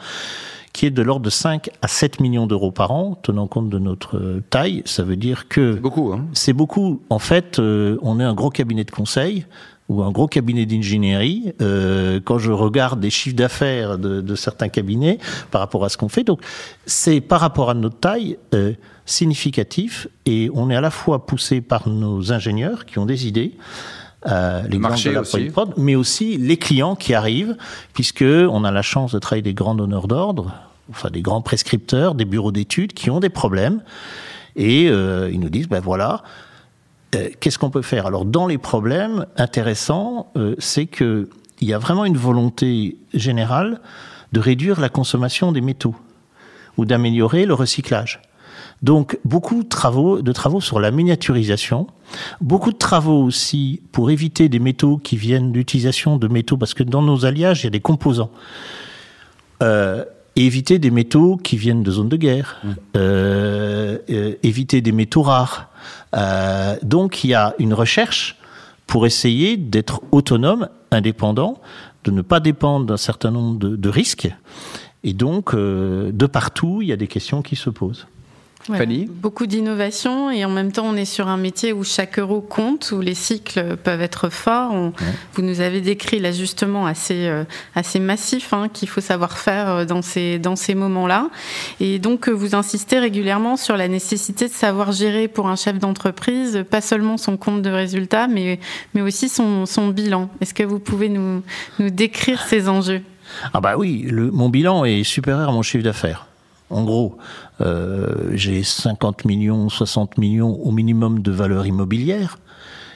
qui 0.77 0.85
est 0.85 0.91
de 0.91 1.01
l'ordre 1.01 1.25
de 1.25 1.31
5 1.31 1.71
à 1.81 1.87
7 1.87 2.19
millions 2.19 2.45
d'euros 2.45 2.69
par 2.69 2.91
an, 2.91 3.17
tenant 3.23 3.47
compte 3.47 3.67
de 3.67 3.79
notre 3.79 4.17
euh, 4.17 4.43
taille. 4.51 4.83
Ça 4.85 5.01
veut 5.01 5.15
dire 5.15 5.47
que 5.47 5.73
C'est 5.73 5.81
beaucoup, 5.81 6.13
hein 6.13 6.25
c'est 6.33 6.53
beaucoup. 6.53 7.01
En 7.09 7.17
fait, 7.17 7.57
euh, 7.57 7.97
on 8.03 8.19
est 8.19 8.23
un 8.23 8.35
gros 8.35 8.51
cabinet 8.51 8.83
de 8.83 8.91
conseil 8.91 9.47
ou 9.89 10.03
un 10.03 10.11
gros 10.11 10.27
cabinet 10.27 10.67
d'ingénierie. 10.67 11.53
Euh, 11.61 12.19
quand 12.23 12.37
je 12.37 12.51
regarde 12.51 12.99
des 12.99 13.09
chiffres 13.09 13.35
d'affaires 13.35 13.97
de, 13.97 14.21
de 14.21 14.35
certains 14.35 14.69
cabinets 14.69 15.17
par 15.49 15.61
rapport 15.61 15.83
à 15.83 15.89
ce 15.89 15.97
qu'on 15.97 16.09
fait, 16.09 16.23
donc 16.23 16.41
c'est 16.85 17.21
par 17.21 17.39
rapport 17.39 17.71
à 17.71 17.73
notre 17.73 17.97
taille 17.97 18.37
euh, 18.53 18.73
significatif 19.07 20.07
et 20.27 20.51
on 20.53 20.69
est 20.69 20.75
à 20.75 20.81
la 20.81 20.91
fois 20.91 21.25
poussé 21.25 21.59
par 21.61 21.89
nos 21.89 22.31
ingénieurs 22.31 22.85
qui 22.85 22.99
ont 22.99 23.07
des 23.07 23.27
idées. 23.27 23.53
Euh, 24.25 24.63
l'exemple 24.63 24.81
marché 24.81 25.09
de 25.09 25.15
la. 25.15 25.21
Polyprod, 25.23 25.73
mais 25.77 25.95
aussi 25.95 26.37
les 26.37 26.57
clients 26.57 26.95
qui 26.95 27.13
arrivent, 27.13 27.55
puisque 27.93 28.23
on 28.23 28.63
a 28.63 28.71
la 28.71 28.81
chance 28.81 29.11
de 29.11 29.19
travailler 29.19 29.43
des 29.43 29.53
grands 29.53 29.75
donneurs 29.75 30.07
d'ordre, 30.07 30.53
enfin 30.89 31.09
des 31.09 31.21
grands 31.21 31.41
prescripteurs, 31.41 32.15
des 32.15 32.25
bureaux 32.25 32.51
d'études 32.51 32.93
qui 32.93 33.09
ont 33.09 33.19
des 33.19 33.29
problèmes, 33.29 33.81
et 34.55 34.89
euh, 34.89 35.29
ils 35.31 35.39
nous 35.39 35.49
disent, 35.49 35.69
ben 35.69 35.79
voilà, 35.79 36.23
euh, 37.15 37.29
qu'est-ce 37.39 37.59
qu'on 37.59 37.69
peut 37.69 37.83
faire? 37.83 38.05
Alors 38.05 38.25
dans 38.25 38.47
les 38.47 38.57
problèmes 38.57 39.25
intéressants, 39.37 40.31
euh, 40.35 40.55
c'est 40.57 40.87
que 40.87 41.29
il 41.59 41.67
y 41.67 41.73
a 41.73 41.79
vraiment 41.79 42.05
une 42.05 42.17
volonté 42.17 42.97
générale 43.13 43.81
de 44.31 44.39
réduire 44.39 44.79
la 44.79 44.89
consommation 44.89 45.51
des 45.51 45.61
métaux 45.61 45.95
ou 46.77 46.85
d'améliorer 46.85 47.45
le 47.45 47.53
recyclage. 47.55 48.21
Donc 48.81 49.17
beaucoup 49.25 49.63
de 49.63 49.69
travaux, 49.69 50.21
de 50.21 50.31
travaux 50.31 50.61
sur 50.61 50.79
la 50.79 50.91
miniaturisation, 50.91 51.87
beaucoup 52.41 52.71
de 52.71 52.77
travaux 52.77 53.23
aussi 53.23 53.81
pour 53.91 54.11
éviter 54.11 54.49
des 54.49 54.59
métaux 54.59 54.97
qui 54.97 55.17
viennent 55.17 55.51
d'utilisation 55.51 56.17
de 56.17 56.27
métaux, 56.27 56.57
parce 56.57 56.73
que 56.73 56.83
dans 56.83 57.01
nos 57.01 57.25
alliages, 57.25 57.61
il 57.61 57.63
y 57.65 57.67
a 57.67 57.71
des 57.71 57.79
composants. 57.79 58.31
Euh, 59.63 60.05
éviter 60.35 60.77
des 60.77 60.91
métaux 60.91 61.37
qui 61.37 61.57
viennent 61.57 61.81
de 61.81 61.89
zones 61.89 62.09
de 62.09 62.15
guerre, 62.15 62.61
euh, 62.95 63.97
euh, 64.11 64.35
éviter 64.43 64.81
des 64.81 64.91
métaux 64.91 65.23
rares. 65.23 65.69
Donc 66.83 67.23
il 67.23 67.31
y 67.31 67.33
a 67.33 67.55
une 67.57 67.73
recherche 67.73 68.37
pour 68.85 69.07
essayer 69.07 69.57
d'être 69.57 70.01
autonome, 70.11 70.69
indépendant, 70.91 71.59
de 72.03 72.11
ne 72.11 72.21
pas 72.21 72.39
dépendre 72.39 72.85
d'un 72.85 72.97
certain 72.97 73.31
nombre 73.31 73.57
de, 73.57 73.75
de 73.75 73.89
risques. 73.89 74.29
Et 75.03 75.13
donc, 75.13 75.55
de 75.55 76.25
partout, 76.25 76.81
il 76.81 76.89
y 76.89 76.91
a 76.91 76.97
des 76.97 77.07
questions 77.07 77.41
qui 77.41 77.55
se 77.55 77.69
posent. 77.69 78.07
Voilà. 78.67 78.83
Fanny 78.83 79.05
Beaucoup 79.09 79.45
d'innovation 79.47 80.29
et 80.29 80.43
en 80.43 80.49
même 80.49 80.73
temps 80.73 80.85
on 80.85 80.95
est 80.97 81.05
sur 81.05 81.29
un 81.29 81.37
métier 81.37 81.71
où 81.71 81.85
chaque 81.85 82.19
euro 82.19 82.41
compte, 82.41 82.91
où 82.91 82.99
les 82.99 83.13
cycles 83.13 83.77
peuvent 83.77 84.01
être 84.01 84.27
forts. 84.29 84.73
On- 84.73 84.91
Vous 85.33 85.41
nous 85.41 85.61
avez 85.61 85.79
décrit 85.79 86.19
l'ajustement 86.19 86.85
assez, 86.85 87.27
euh, 87.27 87.45
assez 87.75 87.99
massif 87.99 88.51
hein, 88.51 88.67
qu'il 88.71 88.89
faut 88.89 88.99
savoir 88.99 89.37
faire 89.37 89.69
euh, 89.69 89.85
dans 89.85 90.01
ces, 90.01 90.37
dans 90.37 90.57
ces 90.57 90.75
moments-là. 90.75 91.29
Et 91.79 91.97
donc 91.99 92.27
euh, 92.27 92.31
vous 92.33 92.55
insistez 92.55 92.99
régulièrement 92.99 93.55
sur 93.55 93.77
la 93.77 93.87
nécessité 93.87 94.47
de 94.49 94.53
savoir 94.53 94.91
gérer 94.91 95.29
pour 95.29 95.47
un 95.47 95.55
chef 95.55 95.79
d'entreprise, 95.79 96.65
pas 96.69 96.81
seulement 96.81 97.15
son 97.17 97.37
compte 97.37 97.61
de 97.61 97.69
résultat, 97.69 98.27
mais, 98.27 98.59
mais 98.93 99.01
aussi 99.01 99.29
son, 99.29 99.65
son 99.65 99.87
bilan. 99.89 100.29
Est-ce 100.41 100.53
que 100.53 100.63
vous 100.63 100.79
pouvez 100.79 101.07
nous, 101.09 101.41
nous 101.79 101.89
décrire 101.89 102.41
ces 102.41 102.67
enjeux? 102.67 103.01
Ah 103.53 103.61
bah 103.61 103.75
oui, 103.77 104.05
le, 104.09 104.29
mon 104.31 104.49
bilan 104.49 104.83
est 104.85 105.03
supérieur 105.03 105.47
à 105.49 105.51
mon 105.53 105.61
chiffre 105.61 105.83
d'affaires. 105.83 106.26
En 106.69 106.83
gros, 106.83 107.17
euh, 107.61 108.31
j'ai 108.33 108.63
50 108.63 109.25
millions, 109.25 109.69
60 109.69 110.17
millions 110.17 110.59
au 110.61 110.71
minimum 110.71 111.21
de 111.21 111.31
valeur 111.31 111.65
immobilière. 111.65 112.39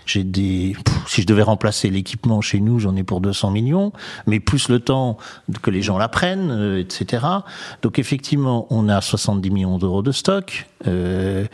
j'ai 0.06 0.24
des, 0.26 0.76
si 1.08 1.22
je 1.22 1.28
devais 1.28 1.44
remplacer 1.44 1.90
l'équipement 1.90 2.42
chez 2.42 2.60
nous, 2.60 2.80
j'en 2.80 2.96
ai 2.96 3.04
pour 3.04 3.22
200 3.22 3.52
millions, 3.52 3.94
mais 4.28 4.40
plus 4.40 4.68
le 4.68 4.80
temps 4.80 5.18
que 5.62 5.72
les 5.72 5.82
gens 5.82 5.98
l'apprennent, 5.98 6.52
euh, 6.52 6.80
etc. 6.80 7.26
Donc 7.82 7.98
effectivement, 7.98 8.68
on 8.70 8.90
a 8.90 9.00
70 9.00 9.52
millions 9.52 9.78
d'euros 9.78 10.02
de 10.02 10.12
stock. 10.12 10.68
Euh, 10.88 11.46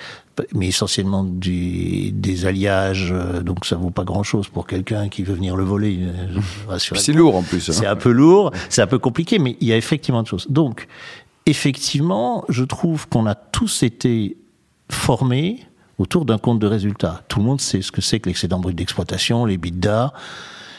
mais 0.53 0.67
essentiellement 0.67 1.24
du, 1.24 2.12
des 2.12 2.45
alliages, 2.45 3.12
euh, 3.12 3.41
donc 3.41 3.65
ça 3.65 3.75
vaut 3.75 3.89
pas 3.89 4.03
grand-chose 4.03 4.47
pour 4.50 4.67
quelqu'un 4.67 5.09
qui 5.09 5.24
veut 5.24 5.33
venir 5.33 5.55
le 5.55 5.63
voler. 5.63 6.00
C'est 6.77 7.12
lourd 7.12 7.38
en 7.38 7.41
plus. 7.41 7.67
Hein. 7.69 7.74
C'est 7.74 7.88
un 7.88 7.95
peu 7.95 8.12
lourd, 8.12 8.51
c'est 8.69 8.83
un 8.83 8.88
peu 8.88 9.00
compliqué, 9.00 9.39
mais 9.39 9.57
il 9.62 9.67
y 9.67 9.74
a 9.74 9.77
effectivement 9.77 10.21
de 10.21 10.27
choses. 10.27 10.45
Donc, 10.50 10.88
effectivement, 11.48 12.44
je 12.50 12.63
trouve 12.63 13.08
qu'on 13.08 13.25
a 13.25 13.34
tous 13.34 13.82
été 13.84 14.38
formés 14.92 15.66
autour 15.98 16.25
d'un 16.25 16.38
compte 16.38 16.60
de 16.60 16.68
résultats. 16.68 17.24
Tout 17.27 17.39
le 17.39 17.46
monde 17.46 17.62
sait 17.62 17.82
ce 17.82 17.92
que 17.92 18.01
c'est 18.01 18.20
que 18.20 18.30
l'excédent 18.30 18.60
brut 18.60 18.75
d'exploitation, 18.75 19.46
les 19.46 19.58
bidas. 19.58 20.12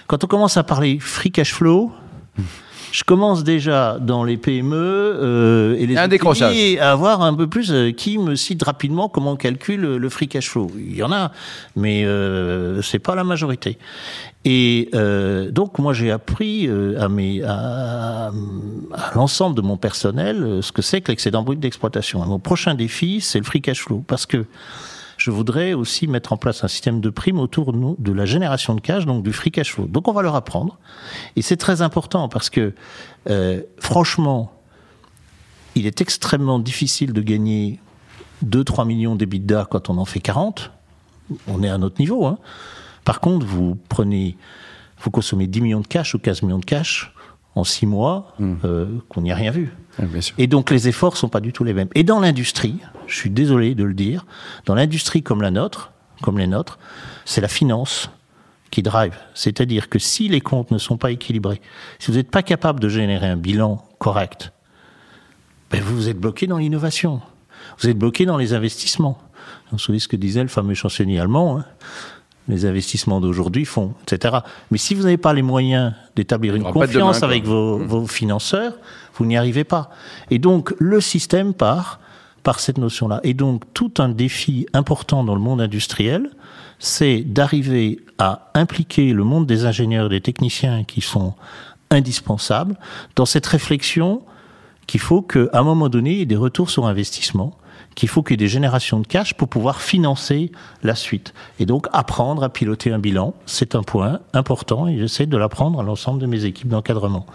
Quand 0.06 0.22
on 0.22 0.26
commence 0.26 0.56
à 0.56 0.62
parler 0.62 0.98
free 1.00 1.32
cash 1.32 1.52
flow, 1.52 1.90
je 2.92 3.04
commence 3.04 3.44
déjà 3.44 3.98
dans 4.00 4.24
les 4.24 4.36
PME 4.36 4.76
euh, 4.76 5.76
et 5.78 5.86
les 5.86 5.96
un 5.96 6.08
à 6.80 6.90
avoir 6.90 7.22
un 7.22 7.34
peu 7.34 7.46
plus 7.46 7.70
euh, 7.70 7.92
qui 7.92 8.18
me 8.18 8.34
cite 8.34 8.62
rapidement 8.62 9.08
comment 9.08 9.32
on 9.32 9.36
calcule 9.36 9.80
le 9.80 10.08
free 10.08 10.28
cash 10.28 10.48
flow. 10.48 10.70
Il 10.76 10.96
y 10.96 11.02
en 11.02 11.12
a, 11.12 11.32
mais 11.76 12.04
euh, 12.04 12.82
c'est 12.82 12.98
pas 12.98 13.14
la 13.14 13.24
majorité. 13.24 13.78
Et 14.44 14.88
euh, 14.94 15.50
donc 15.50 15.78
moi 15.78 15.92
j'ai 15.92 16.10
appris 16.10 16.66
euh, 16.68 17.00
à, 17.00 17.08
mes, 17.08 17.42
à, 17.42 18.30
à 18.92 19.14
l'ensemble 19.14 19.56
de 19.56 19.62
mon 19.62 19.76
personnel 19.76 20.60
ce 20.62 20.72
que 20.72 20.82
c'est 20.82 21.00
que 21.00 21.10
l'excédent 21.10 21.42
brut 21.42 21.60
d'exploitation. 21.60 22.24
Mon 22.24 22.38
prochain 22.38 22.74
défi, 22.74 23.20
c'est 23.20 23.38
le 23.38 23.44
free 23.44 23.60
cash 23.60 23.82
flow, 23.82 24.02
parce 24.06 24.26
que 24.26 24.46
je 25.18 25.30
voudrais 25.30 25.74
aussi 25.74 26.06
mettre 26.06 26.32
en 26.32 26.36
place 26.36 26.64
un 26.64 26.68
système 26.68 27.00
de 27.00 27.10
primes 27.10 27.40
autour 27.40 27.72
de, 27.72 27.78
nous, 27.78 27.96
de 27.98 28.12
la 28.12 28.24
génération 28.24 28.74
de 28.74 28.80
cash, 28.80 29.04
donc 29.04 29.24
du 29.24 29.32
free 29.32 29.50
cash 29.50 29.74
flow. 29.74 29.86
Donc 29.86 30.08
on 30.08 30.12
va 30.12 30.22
leur 30.22 30.36
apprendre. 30.36 30.78
Et 31.36 31.42
c'est 31.42 31.56
très 31.56 31.82
important 31.82 32.28
parce 32.28 32.48
que, 32.48 32.72
euh, 33.28 33.62
franchement, 33.78 34.52
il 35.74 35.86
est 35.86 36.00
extrêmement 36.00 36.60
difficile 36.60 37.12
de 37.12 37.20
gagner 37.20 37.80
2-3 38.46 38.86
millions 38.86 39.16
d'EBITDA 39.16 39.66
quand 39.68 39.90
on 39.90 39.98
en 39.98 40.04
fait 40.04 40.20
40. 40.20 40.70
On 41.48 41.62
est 41.62 41.68
à 41.68 41.78
notre 41.78 42.00
niveau. 42.00 42.24
Hein. 42.24 42.38
Par 43.04 43.20
contre, 43.20 43.44
vous 43.44 43.76
prenez, 43.88 44.36
vous 45.00 45.10
consommez 45.10 45.48
10 45.48 45.60
millions 45.60 45.80
de 45.80 45.86
cash 45.86 46.14
ou 46.14 46.20
15 46.20 46.42
millions 46.42 46.58
de 46.58 46.64
cash 46.64 47.12
en 47.56 47.64
6 47.64 47.86
mois, 47.86 48.34
hmm. 48.38 48.54
euh, 48.64 48.86
qu'on 49.08 49.22
n'y 49.22 49.32
a 49.32 49.34
rien 49.34 49.50
vu. 49.50 49.72
Et 50.38 50.46
donc 50.46 50.70
les 50.70 50.88
efforts 50.88 51.16
sont 51.16 51.28
pas 51.28 51.40
du 51.40 51.52
tout 51.52 51.64
les 51.64 51.74
mêmes. 51.74 51.88
Et 51.94 52.04
dans 52.04 52.20
l'industrie, 52.20 52.78
je 53.06 53.16
suis 53.16 53.30
désolé 53.30 53.74
de 53.74 53.84
le 53.84 53.94
dire, 53.94 54.26
dans 54.64 54.74
l'industrie 54.74 55.22
comme 55.22 55.42
la 55.42 55.50
nôtre, 55.50 55.92
comme 56.22 56.38
les 56.38 56.46
nôtres, 56.46 56.78
c'est 57.24 57.40
la 57.40 57.48
finance 57.48 58.10
qui 58.70 58.82
drive. 58.82 59.14
C'est-à-dire 59.34 59.88
que 59.88 59.98
si 59.98 60.28
les 60.28 60.40
comptes 60.40 60.70
ne 60.70 60.78
sont 60.78 60.96
pas 60.96 61.10
équilibrés, 61.10 61.60
si 61.98 62.10
vous 62.10 62.16
n'êtes 62.16 62.30
pas 62.30 62.42
capable 62.42 62.80
de 62.80 62.88
générer 62.88 63.26
un 63.26 63.36
bilan 63.36 63.84
correct, 63.98 64.52
ben 65.70 65.82
vous 65.82 66.08
êtes 66.08 66.18
bloqué 66.18 66.46
dans 66.46 66.58
l'innovation. 66.58 67.20
Vous 67.78 67.88
êtes 67.88 67.98
bloqué 67.98 68.24
dans 68.24 68.36
les 68.36 68.54
investissements. 68.54 69.18
Vous 69.72 69.78
savez 69.78 69.98
ce 69.98 70.08
que 70.08 70.16
disait 70.16 70.42
le 70.42 70.48
fameux 70.48 70.74
chansonnier 70.74 71.18
allemand. 71.20 71.58
Hein? 71.58 71.64
Les 72.48 72.64
investissements 72.64 73.20
d'aujourd'hui 73.20 73.64
font, 73.64 73.94
etc. 74.02 74.38
Mais 74.70 74.78
si 74.78 74.94
vous 74.94 75.02
n'avez 75.02 75.18
pas 75.18 75.34
les 75.34 75.42
moyens 75.42 75.92
d'établir 76.16 76.54
une 76.54 76.64
confiance 76.64 77.22
avec 77.22 77.44
vos, 77.44 77.78
mmh. 77.78 77.84
vos, 77.84 78.06
financeurs, 78.06 78.72
vous 79.14 79.26
n'y 79.26 79.36
arrivez 79.36 79.64
pas. 79.64 79.90
Et 80.30 80.38
donc, 80.38 80.74
le 80.78 81.00
système 81.00 81.54
part 81.54 82.00
par 82.42 82.60
cette 82.60 82.78
notion-là. 82.78 83.20
Et 83.24 83.34
donc, 83.34 83.62
tout 83.74 83.92
un 83.98 84.08
défi 84.08 84.66
important 84.72 85.24
dans 85.24 85.34
le 85.34 85.40
monde 85.40 85.60
industriel, 85.60 86.30
c'est 86.78 87.20
d'arriver 87.20 88.00
à 88.18 88.50
impliquer 88.54 89.12
le 89.12 89.24
monde 89.24 89.46
des 89.46 89.66
ingénieurs 89.66 90.06
et 90.06 90.08
des 90.08 90.20
techniciens 90.20 90.84
qui 90.84 91.00
sont 91.00 91.34
indispensables 91.90 92.76
dans 93.16 93.26
cette 93.26 93.46
réflexion 93.46 94.22
qu'il 94.86 95.00
faut 95.00 95.22
qu'à 95.22 95.48
un 95.52 95.62
moment 95.62 95.88
donné, 95.88 96.12
il 96.12 96.18
y 96.18 96.22
ait 96.22 96.26
des 96.26 96.36
retours 96.36 96.70
sur 96.70 96.86
investissement 96.86 97.56
qu'il 97.98 98.08
faut 98.08 98.22
qu'il 98.22 98.34
y 98.34 98.34
ait 98.34 98.46
des 98.46 98.48
générations 98.48 99.00
de 99.00 99.06
cash 99.08 99.34
pour 99.34 99.48
pouvoir 99.48 99.82
financer 99.82 100.52
la 100.84 100.94
suite. 100.94 101.34
Et 101.58 101.66
donc 101.66 101.88
apprendre 101.92 102.44
à 102.44 102.48
piloter 102.48 102.92
un 102.92 103.00
bilan, 103.00 103.34
c'est 103.44 103.74
un 103.74 103.82
point 103.82 104.20
important 104.34 104.86
et 104.86 104.96
j'essaie 104.98 105.26
de 105.26 105.36
l'apprendre 105.36 105.80
à 105.80 105.82
l'ensemble 105.82 106.20
de 106.20 106.26
mes 106.26 106.44
équipes 106.44 106.68
d'encadrement. 106.68 107.26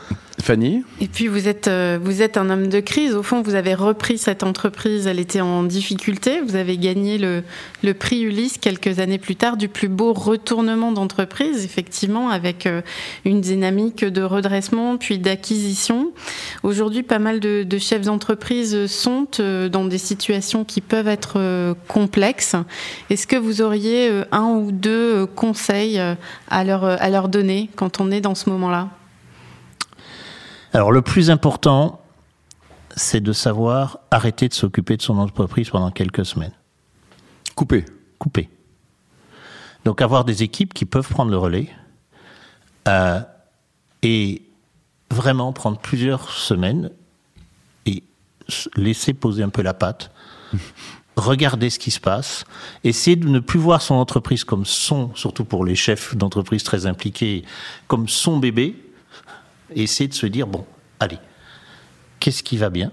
Fanny? 0.42 0.84
Et 1.02 1.08
puis 1.08 1.28
vous 1.28 1.50
êtes, 1.50 1.68
euh, 1.68 2.00
vous 2.02 2.22
êtes 2.22 2.38
un 2.38 2.50
homme 2.50 2.68
de 2.68 2.80
crise. 2.80 3.14
Au 3.14 3.24
fond, 3.24 3.42
vous 3.42 3.56
avez 3.56 3.76
repris 3.76 4.18
cette 4.18 4.42
entreprise, 4.42 5.06
elle 5.06 5.20
était 5.20 5.42
en 5.42 5.64
difficulté. 5.64 6.40
Vous 6.40 6.56
avez 6.56 6.78
gagné 6.78 7.18
le, 7.18 7.44
le 7.84 7.94
prix 7.94 8.22
Ulysse 8.22 8.58
quelques 8.58 9.00
années 9.00 9.20
plus 9.20 9.36
tard 9.36 9.58
du 9.58 9.68
plus 9.68 9.90
beau 9.90 10.14
retournement 10.14 10.94
d'entreprise, 10.94 11.66
effectivement, 11.66 12.30
avec 12.30 12.66
euh, 12.68 12.82
une 13.26 13.42
dynamique 13.42 14.06
de 14.06 14.22
redressement 14.22 14.98
puis 14.98 15.20
d'acquisition. 15.20 16.12
Aujourd'hui, 16.64 17.04
pas 17.04 17.20
mal 17.20 17.42
de, 17.42 17.64
de 17.64 17.78
chefs 17.78 18.06
d'entreprise 18.06 18.88
sont 18.88 19.28
euh, 19.40 19.68
dans 19.68 19.86
des 19.86 19.98
situations 19.98 20.53
qui 20.64 20.80
peuvent 20.80 21.08
être 21.08 21.34
euh, 21.38 21.74
complexes. 21.88 22.56
Est-ce 23.10 23.26
que 23.26 23.36
vous 23.36 23.64
auriez 23.64 24.10
euh, 24.10 24.26
un 24.32 24.46
ou 24.46 24.72
deux 24.72 25.24
euh, 25.24 25.26
conseils 25.26 26.00
à 26.00 26.64
leur, 26.64 26.84
à 26.84 27.10
leur 27.10 27.30
donner 27.30 27.72
quand 27.76 28.00
on 28.00 28.12
est 28.12 28.22
dans 28.22 28.36
ce 28.36 28.50
moment-là? 28.52 28.90
Alors 30.74 30.92
le 30.92 31.02
plus 31.02 31.32
important, 31.32 32.02
c'est 32.96 33.22
de 33.22 33.34
savoir 33.34 34.00
arrêter 34.12 34.48
de 34.48 34.54
s'occuper 34.54 34.98
de 34.98 35.02
son 35.02 35.18
entreprise 35.18 35.72
pendant 35.72 35.90
quelques 35.90 36.26
semaines. 36.26 36.54
Couper. 37.56 37.86
Couper. 38.20 38.50
Donc 39.86 40.02
avoir 40.02 40.24
des 40.24 40.44
équipes 40.44 40.74
qui 40.74 40.86
peuvent 40.86 41.10
prendre 41.10 41.32
le 41.32 41.38
relais 41.38 41.70
et 44.02 44.42
vraiment 45.10 45.54
prendre 45.54 45.78
plusieurs 45.78 46.30
semaines 46.30 46.92
et 47.86 48.04
laisser 48.76 49.14
poser 49.14 49.44
un 49.44 49.50
peu 49.50 49.62
la 49.62 49.74
patte 49.74 50.12
regarder 51.16 51.70
ce 51.70 51.80
qui 51.80 51.92
se 51.92 52.00
passe, 52.00 52.46
essayer 52.84 53.16
de 53.16 53.28
ne 53.28 53.40
plus 53.40 53.60
voir 53.60 53.82
son 53.82 53.96
entreprise 53.96 54.44
comme 54.44 54.66
son, 54.66 55.14
surtout 55.16 55.46
pour 55.46 55.66
les 55.66 55.76
chefs 55.76 56.16
d'entreprise 56.16 56.64
très 56.64 56.86
impliqués, 56.86 57.44
comme 57.88 58.08
son 58.08 58.38
bébé, 58.38 58.76
et 59.76 59.84
essayer 59.84 60.08
de 60.08 60.14
se 60.14 60.26
dire, 60.26 60.48
bon, 60.48 60.66
allez, 61.00 61.20
qu'est-ce 62.20 62.44
qui 62.44 62.58
va 62.58 62.70
bien 62.70 62.92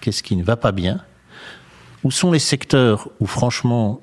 Qu'est-ce 0.00 0.22
qui 0.22 0.36
ne 0.36 0.44
va 0.44 0.56
pas 0.56 0.72
bien 0.72 1.00
Où 2.02 2.10
sont 2.10 2.32
les 2.32 2.38
secteurs 2.38 3.08
où 3.20 3.26
franchement 3.26 4.00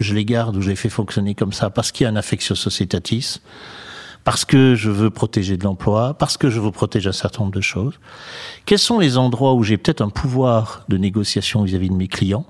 je 0.00 0.14
les 0.14 0.24
garde, 0.24 0.56
où 0.56 0.62
je 0.62 0.70
les 0.70 0.76
fais 0.76 0.88
fonctionner 0.88 1.34
comme 1.34 1.52
ça 1.52 1.70
parce 1.70 1.92
qu'il 1.92 2.04
y 2.04 2.06
a 2.06 2.10
un 2.10 2.16
affectio 2.16 2.54
societatis 2.54 3.40
parce 4.24 4.44
que 4.44 4.74
je 4.74 4.90
veux 4.90 5.10
protéger 5.10 5.56
de 5.56 5.64
l'emploi, 5.64 6.14
parce 6.14 6.36
que 6.36 6.48
je 6.48 6.60
veux 6.60 6.70
protéger 6.70 7.08
un 7.08 7.12
certain 7.12 7.40
nombre 7.40 7.54
de 7.54 7.60
choses. 7.60 7.98
Quels 8.66 8.78
sont 8.78 8.98
les 8.98 9.18
endroits 9.18 9.54
où 9.54 9.62
j'ai 9.62 9.76
peut-être 9.76 10.00
un 10.00 10.10
pouvoir 10.10 10.84
de 10.88 10.96
négociation 10.96 11.62
vis-à-vis 11.64 11.90
de 11.90 11.94
mes 11.94 12.08
clients? 12.08 12.46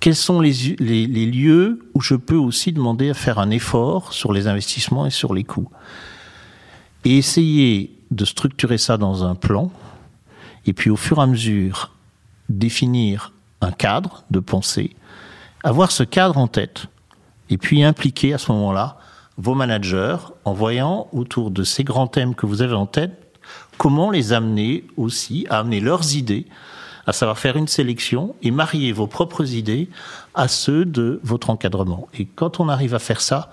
Quels 0.00 0.16
sont 0.16 0.40
les, 0.40 0.76
les, 0.78 1.26
lieux 1.26 1.90
où 1.94 2.00
je 2.00 2.14
peux 2.14 2.36
aussi 2.36 2.72
demander 2.72 3.10
à 3.10 3.14
faire 3.14 3.38
un 3.40 3.50
effort 3.50 4.12
sur 4.12 4.32
les 4.32 4.46
investissements 4.46 5.06
et 5.06 5.10
sur 5.10 5.34
les 5.34 5.44
coûts? 5.44 5.70
Et 7.04 7.18
essayer 7.18 7.96
de 8.10 8.24
structurer 8.24 8.78
ça 8.78 8.96
dans 8.96 9.24
un 9.24 9.34
plan, 9.34 9.70
et 10.66 10.72
puis 10.72 10.90
au 10.90 10.96
fur 10.96 11.18
et 11.18 11.22
à 11.22 11.26
mesure 11.26 11.92
définir 12.48 13.32
un 13.60 13.72
cadre 13.72 14.24
de 14.30 14.38
pensée, 14.38 14.94
avoir 15.64 15.90
ce 15.90 16.04
cadre 16.04 16.38
en 16.38 16.46
tête, 16.46 16.86
et 17.50 17.58
puis 17.58 17.82
impliquer 17.82 18.34
à 18.34 18.38
ce 18.38 18.52
moment-là 18.52 18.98
vos 19.38 19.54
managers 19.54 20.16
en 20.44 20.52
voyant 20.52 21.08
autour 21.12 21.50
de 21.50 21.62
ces 21.62 21.84
grands 21.84 22.08
thèmes 22.08 22.34
que 22.34 22.44
vous 22.44 22.60
avez 22.60 22.74
en 22.74 22.86
tête 22.86 23.12
comment 23.78 24.10
les 24.10 24.32
amener 24.32 24.84
aussi 24.96 25.46
à 25.48 25.60
amener 25.60 25.80
leurs 25.80 26.16
idées, 26.16 26.46
à 27.06 27.12
savoir 27.12 27.38
faire 27.38 27.56
une 27.56 27.68
sélection 27.68 28.34
et 28.42 28.50
marier 28.50 28.92
vos 28.92 29.06
propres 29.06 29.54
idées 29.54 29.88
à 30.34 30.48
ceux 30.48 30.84
de 30.84 31.20
votre 31.22 31.48
encadrement. 31.48 32.08
Et 32.18 32.26
quand 32.26 32.60
on 32.60 32.68
arrive 32.68 32.94
à 32.94 32.98
faire 32.98 33.20
ça, 33.20 33.50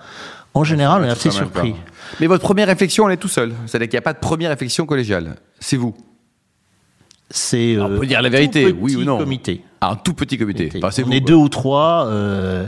en 0.52 0.64
général, 0.64 1.02
on 1.02 1.04
est 1.06 1.10
assez 1.10 1.30
surpris. 1.30 1.74
Mais 2.20 2.26
votre 2.26 2.42
première 2.42 2.66
réflexion, 2.66 3.08
elle 3.08 3.14
est 3.14 3.18
tout 3.18 3.28
seul. 3.28 3.54
C'est-à-dire 3.66 3.88
qu'il 3.88 3.96
n'y 3.96 4.00
a 4.00 4.02
pas 4.02 4.12
de 4.12 4.18
première 4.18 4.50
réflexion 4.50 4.84
collégiale. 4.84 5.36
C'est 5.60 5.76
vous. 5.76 5.94
C'est. 7.30 7.78
on 7.78 7.88
peut 7.88 8.02
euh, 8.02 8.06
dire 8.06 8.22
la 8.22 8.28
vérité, 8.28 8.72
oui 8.72 8.96
ou 8.96 9.04
non. 9.04 9.18
Comité. 9.18 9.62
Ah, 9.80 9.90
un 9.90 9.96
tout 9.96 10.14
petit 10.14 10.38
comité. 10.38 10.70
Enfin, 10.82 11.02
on 11.06 11.10
est 11.10 11.20
deux 11.20 11.34
ou 11.34 11.48
trois, 11.48 12.06
euh, 12.06 12.66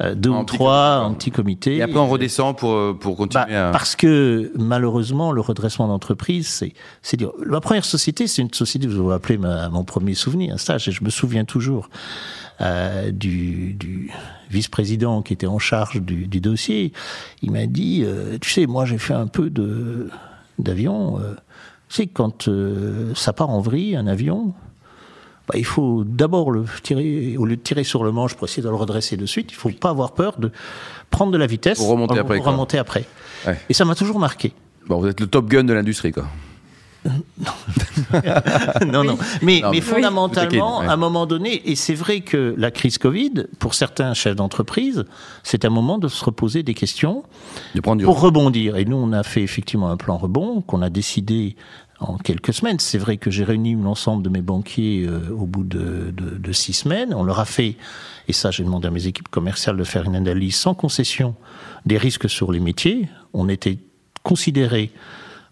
euh 0.00 0.14
deux 0.14 0.30
ou 0.30 0.44
trois 0.44 1.00
en 1.04 1.14
petit 1.14 1.30
comité. 1.30 1.76
Et 1.76 1.82
après 1.82 1.98
on 1.98 2.08
redescend 2.08 2.56
pour 2.56 2.72
euh, 2.72 2.96
pour 2.98 3.16
continuer. 3.16 3.44
Bah, 3.48 3.70
Parce 3.72 3.96
que 3.96 4.52
malheureusement 4.56 5.32
le 5.32 5.40
redressement 5.40 5.88
d'entreprise, 5.88 6.46
c'est 6.46 6.72
c'est 7.02 7.16
dire 7.16 7.32
la 7.44 7.60
première 7.60 7.84
société, 7.84 8.26
c'est 8.26 8.42
une 8.42 8.52
société. 8.52 8.86
Vous 8.86 9.02
vous 9.02 9.08
rappelez 9.08 9.36
ma, 9.36 9.68
mon 9.68 9.84
premier 9.84 10.14
souvenir, 10.14 10.54
un 10.54 10.58
stage, 10.58 10.88
et 10.88 10.92
je 10.92 11.02
me 11.02 11.10
souviens 11.10 11.44
toujours 11.44 11.88
euh, 12.60 13.10
du, 13.10 13.74
du 13.74 14.12
vice-président 14.48 15.22
qui 15.22 15.32
était 15.32 15.48
en 15.48 15.58
charge 15.58 16.00
du, 16.00 16.26
du 16.26 16.40
dossier. 16.40 16.92
Il 17.42 17.50
m'a 17.50 17.66
dit, 17.66 18.02
euh, 18.04 18.38
tu 18.40 18.50
sais, 18.50 18.66
moi 18.66 18.84
j'ai 18.84 18.98
fait 18.98 19.14
un 19.14 19.26
peu 19.26 19.50
de 19.50 20.08
d'avion. 20.58 21.18
Euh, 21.18 21.34
c'est 21.88 22.06
quand 22.06 22.48
euh, 22.48 23.12
ça 23.14 23.32
part 23.32 23.50
en 23.50 23.60
vrille, 23.60 23.96
un 23.96 24.06
avion, 24.06 24.54
bah, 25.48 25.54
il 25.58 25.64
faut 25.64 26.04
d'abord 26.06 26.50
le 26.50 26.64
tirer, 26.82 27.36
au 27.36 27.44
lieu 27.44 27.56
de 27.56 27.60
tirer 27.60 27.84
sur 27.84 28.02
le 28.02 28.12
manche 28.12 28.34
pour 28.34 28.48
essayer 28.48 28.62
de 28.62 28.68
le 28.68 28.74
redresser 28.74 29.16
de 29.16 29.26
suite, 29.26 29.52
il 29.52 29.54
faut 29.54 29.70
pas 29.70 29.90
avoir 29.90 30.12
peur 30.12 30.38
de 30.38 30.50
prendre 31.10 31.32
de 31.32 31.38
la 31.38 31.46
vitesse 31.46 31.78
pour 31.78 31.88
remonter 31.88 32.18
après. 32.18 32.36
Pour 32.38 32.46
remonter 32.46 32.78
après. 32.78 33.04
Et 33.68 33.74
ça 33.74 33.84
m'a 33.84 33.94
toujours 33.94 34.18
marqué. 34.18 34.52
Bon, 34.86 34.98
vous 34.98 35.06
êtes 35.06 35.20
le 35.20 35.26
top 35.26 35.46
gun 35.48 35.64
de 35.64 35.72
l'industrie, 35.72 36.12
quoi. 36.12 36.24
non, 38.86 39.04
non. 39.04 39.18
Mais, 39.42 39.62
mais 39.70 39.82
fondamentalement, 39.82 40.80
à 40.80 40.92
un 40.92 40.96
moment 40.96 41.26
donné, 41.26 41.70
et 41.70 41.76
c'est 41.76 41.94
vrai 41.94 42.20
que 42.20 42.54
la 42.56 42.70
crise 42.70 42.96
Covid, 42.96 43.46
pour 43.58 43.74
certains 43.74 44.14
chefs 44.14 44.36
d'entreprise, 44.36 45.04
c'est 45.42 45.66
un 45.66 45.70
moment 45.70 45.98
de 45.98 46.08
se 46.08 46.24
reposer 46.24 46.62
des 46.62 46.72
questions 46.72 47.24
pour 47.82 48.20
rebondir. 48.20 48.76
Et 48.76 48.86
nous, 48.86 48.96
on 48.96 49.12
a 49.12 49.22
fait 49.22 49.42
effectivement 49.42 49.90
un 49.90 49.98
plan 49.98 50.16
rebond 50.16 50.62
qu'on 50.62 50.80
a 50.80 50.88
décidé 50.88 51.56
en 52.00 52.16
quelques 52.18 52.52
semaines. 52.52 52.78
C'est 52.78 52.98
vrai 52.98 53.16
que 53.16 53.30
j'ai 53.30 53.44
réuni 53.44 53.74
l'ensemble 53.74 54.22
de 54.22 54.28
mes 54.28 54.42
banquiers 54.42 55.06
euh, 55.06 55.30
au 55.30 55.46
bout 55.46 55.64
de, 55.64 56.52
six 56.52 56.72
semaines. 56.72 57.14
On 57.14 57.24
leur 57.24 57.40
a 57.40 57.44
fait, 57.44 57.76
et 58.28 58.32
ça 58.32 58.50
j'ai 58.50 58.64
demandé 58.64 58.88
à 58.88 58.90
mes 58.90 59.06
équipes 59.06 59.28
commerciales 59.28 59.76
de 59.76 59.84
faire 59.84 60.04
une 60.04 60.16
analyse 60.16 60.56
sans 60.56 60.74
concession 60.74 61.34
des 61.86 61.98
risques 61.98 62.28
sur 62.28 62.52
les 62.52 62.60
métiers. 62.60 63.08
On 63.32 63.48
était 63.48 63.78
considérés 64.22 64.92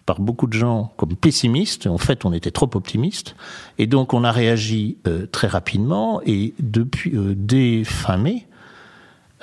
par 0.07 0.21
beaucoup 0.21 0.47
de 0.47 0.53
gens 0.53 0.93
comme 0.97 1.17
pessimistes. 1.17 1.87
En 1.87 1.99
fait, 1.99 2.25
on 2.25 2.33
était 2.33 2.51
trop 2.51 2.71
optimistes. 2.75 3.37
Et 3.79 3.87
donc, 3.87 4.15
on 4.15 4.25
a 4.25 4.33
réagi 4.33 4.97
euh, 5.07 5.27
très 5.27 5.49
rapidement. 5.49 6.21
Et 6.27 6.55
depuis, 6.59 7.17
euh, 7.17 7.35
dès 7.37 7.85
fin 7.85 8.17
mai, 8.17 8.47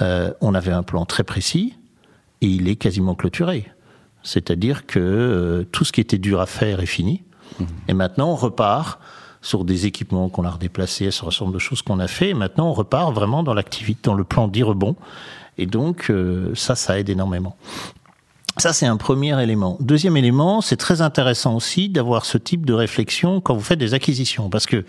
euh, 0.02 0.34
on 0.42 0.54
avait 0.54 0.72
un 0.72 0.84
plan 0.84 1.06
très 1.06 1.24
précis 1.24 1.76
et 2.42 2.48
il 2.48 2.68
est 2.68 2.76
quasiment 2.76 3.16
clôturé. 3.16 3.70
C'est-à-dire 4.24 4.86
que 4.86 5.68
tout 5.72 5.86
ce 5.86 5.92
qui 5.92 6.02
était 6.02 6.18
dur 6.18 6.42
à 6.42 6.46
faire 6.46 6.80
est 6.80 6.86
fini. 6.86 7.24
Mmh. 7.60 7.64
Et 7.88 7.94
maintenant, 7.94 8.32
on 8.32 8.36
repart 8.36 9.00
sur 9.42 9.64
des 9.64 9.86
équipements 9.86 10.30
qu'on 10.30 10.44
a 10.44 10.50
redéplacés, 10.50 11.12
sur 11.12 11.28
un 11.28 11.32
certain 11.32 11.46
nombre 11.46 11.56
de 11.56 11.60
choses 11.60 11.82
qu'on 11.82 12.00
a 12.00 12.08
fait. 12.08 12.30
Et 12.30 12.34
maintenant, 12.34 12.70
on 12.70 12.74
repart 12.74 13.14
vraiment 13.14 13.44
dans 13.44 13.54
l'activité, 13.54 14.02
dans 14.04 14.14
le 14.14 14.24
plan 14.24 14.48
d'e-rebond. 14.48 14.96
Et 15.58 15.66
donc, 15.66 16.12
ça, 16.56 16.76
ça 16.76 17.00
aide 17.00 17.10
énormément. 17.10 17.56
Ça, 18.58 18.74
c'est 18.74 18.86
un 18.86 18.98
premier 18.98 19.42
élément. 19.42 19.78
Deuxième 19.80 20.18
élément, 20.18 20.60
c'est 20.60 20.76
très 20.76 21.02
intéressant 21.02 21.56
aussi 21.56 21.88
d'avoir 21.88 22.26
ce 22.26 22.38
type 22.38 22.66
de 22.66 22.74
réflexion 22.74 23.40
quand 23.40 23.54
vous 23.54 23.62
faites 23.62 23.80
des 23.80 23.94
acquisitions. 23.94 24.50
Parce 24.50 24.66
que 24.66 24.84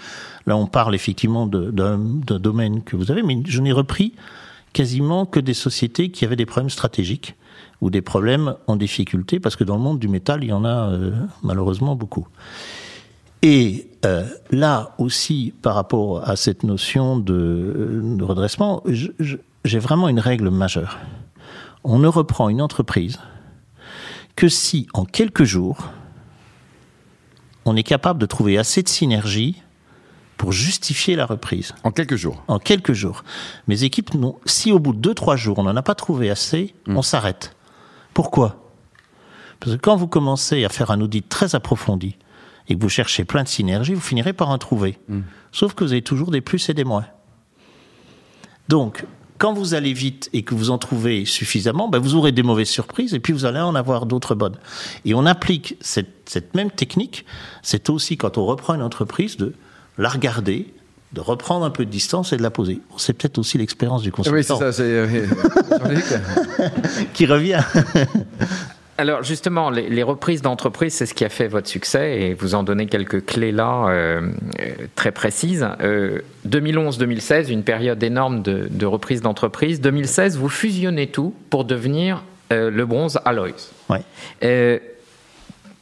là, 0.47 0.57
on 0.57 0.67
parle 0.67 0.97
effectivement 0.97 1.47
d'un 1.47 1.99
domaine 1.99 2.83
que 2.83 2.97
vous 2.97 3.13
avez, 3.13 3.23
mais 3.23 3.39
je 3.47 3.61
n'ai 3.61 3.71
repris 3.71 4.15
quasiment 4.73 5.25
que 5.25 5.39
des 5.39 5.55
sociétés 5.55 6.11
qui 6.11 6.25
avaient 6.25 6.35
des 6.35 6.47
problèmes 6.47 6.71
stratégiques 6.71 7.37
ou 7.81 7.91
des 7.91 8.03
problèmes 8.03 8.55
en 8.67 8.77
difficulté, 8.77 9.41
parce 9.41 9.57
que 9.57 9.65
dans 9.65 9.77
le 9.77 9.83
monde 9.83 9.99
du 9.99 10.09
métal, 10.09 10.45
il 10.45 10.51
y 10.51 10.53
en 10.53 10.65
a 10.65 10.91
euh, 10.91 11.13
malheureusement 11.43 11.97
beaucoup. 11.97 12.27
Et 13.43 13.89
euh, 14.05 14.27
là 14.51 14.95
aussi, 14.99 15.55
par 15.63 15.75
rapport 15.75 16.29
à 16.29 16.37
cette 16.37 16.63
notion 16.63 17.19
de, 17.19 18.03
de 18.17 18.25
redressement, 18.25 18.83
j'ai 19.65 19.79
vraiment 19.79 20.09
une 20.09 20.21
règle 20.21 20.51
majeure. 20.51 20.99
On 21.85 21.99
ne 21.99 22.09
reprend 22.09 22.51
une 22.51 22.61
entreprise 22.61 23.19
que 24.37 24.49
si, 24.49 24.87
en 24.93 25.05
quelques 25.05 25.45
jours, 25.45 25.89
on 27.65 27.77
est 27.77 27.83
capable 27.83 28.19
de 28.19 28.27
trouver 28.27 28.59
assez 28.59 28.83
de 28.83 28.89
synergie 28.89 29.63
pour 30.41 30.53
justifier 30.53 31.17
la 31.17 31.27
reprise. 31.27 31.75
En 31.85 31.91
quelques 31.91 32.17
jours 32.17 32.43
En 32.49 32.59
quelques 32.59 32.95
jours. 32.95 33.25
Mes 33.69 33.85
équipes, 33.85 34.13
si 34.47 34.73
au 34.73 34.79
bout 34.79 34.95
de 34.95 35.13
2-3 35.13 35.37
jours, 35.37 35.59
on 35.59 35.65
n'en 35.65 35.77
a 35.77 35.83
pas 35.83 35.95
trouvé 35.95 36.31
assez, 36.31 36.75
hmm. 36.87 36.97
on 36.97 37.03
s'arrête. 37.03 37.55
Pourquoi? 38.15 38.57
Parce 39.61 39.77
que 39.77 39.81
quand 39.83 39.97
vous 39.97 40.07
commencez 40.07 40.65
à 40.65 40.71
faire 40.71 40.91
un 40.91 41.03
audit 41.03 41.29
très 41.29 41.55
approfondi 41.55 42.17
et 42.69 42.75
que 42.75 42.81
vous 42.81 42.89
cherchez 42.89 43.27
plein 43.27 43.43
de 43.43 43.49
synergies, 43.49 43.93
vous 43.93 44.01
finirez 44.01 44.33
par 44.33 44.49
en 44.49 44.57
trouver. 44.57 44.99
Hmm. 45.09 45.21
Sauf 45.53 45.75
que 45.75 45.85
vous 45.85 45.93
avez 45.93 46.01
toujours 46.01 46.31
des 46.31 46.41
plus 46.41 46.71
et 46.71 46.75
des 46.75 46.85
moins. 46.85 47.05
Donc, 48.71 49.05
quand 49.37 49.53
vous 49.53 49.75
allez 49.75 49.93
vite 49.93 50.31
et 50.33 50.41
que 50.43 50.55
vous 50.55 50.71
en 50.71 50.79
trouvez 50.79 51.27
suffisamment, 51.27 51.91
ben 51.91 51.99
vous 51.99 52.15
aurez 52.15 52.33
des 52.33 52.43
mauvaises 52.43 52.71
surprises 52.71 53.13
et 53.13 53.21
puis 53.21 53.35
vous 53.35 53.45
allez 53.45 53.61
en 53.61 53.75
avoir 53.75 54.07
d'autres 54.07 54.35
bonnes. 54.35 54.57
Et 55.05 55.13
on 55.13 55.27
applique 55.27 55.77
cette, 55.83 56.31
cette 56.31 56.55
même 56.55 56.71
technique, 56.71 57.27
c'est 57.61 57.91
aussi 57.91 58.17
quand 58.17 58.39
on 58.39 58.47
reprend 58.47 58.75
une 58.75 58.83
entreprise 58.83 59.37
de 59.37 59.55
la 60.01 60.09
regarder, 60.09 60.67
de 61.13 61.21
reprendre 61.21 61.65
un 61.65 61.71
peu 61.71 61.85
de 61.85 61.91
distance 61.91 62.33
et 62.33 62.37
de 62.37 62.43
la 62.43 62.51
poser. 62.51 62.81
C'est 62.97 63.13
peut-être 63.13 63.39
aussi 63.39 63.59
l'expérience 63.59 64.03
du 64.03 64.13
consultant. 64.13 64.37
Oui, 64.37 64.45
c'est 64.45 64.55
ça, 64.55 64.73
c'est 64.73 64.83
euh, 64.83 65.27
qui 67.15 67.27
revient. 67.27 67.63
Alors 69.01 69.23
justement, 69.23 69.71
les, 69.71 70.03
reprises 70.03 70.43
d'entreprise, 70.43 70.93
c'est 70.93 71.07
ce 71.07 71.15
qui 71.15 71.25
a 71.25 71.31
fait 71.31 71.49
votre 71.49 71.69
succès 71.69 72.21
et 72.21 72.35
vous 72.35 72.55
en 72.55 72.63
donnez 72.63 72.85
quelques 72.85 73.25
clés 73.25 73.51
là 73.51 73.87
euh, 73.89 74.31
euh, 74.61 74.73
très 74.95 75.11
précises. 75.11 75.67
2011-2016, 76.47 77.33
euh, 77.33 77.45
une 77.49 77.63
période 77.63 78.03
énorme 78.03 78.43
de, 78.43 78.69
de 78.71 78.87
reprise 78.87 79.23
d'entreprise. 79.23 79.81
2016, 79.81 80.37
vous 80.37 80.51
fusionnez 80.51 81.07
tout 81.07 81.35
pour 81.49 81.65
devenir 81.65 82.23
le 82.51 82.85
bronze 82.85 83.19
Alloys. 83.25 83.71
Ouais. 83.89 84.03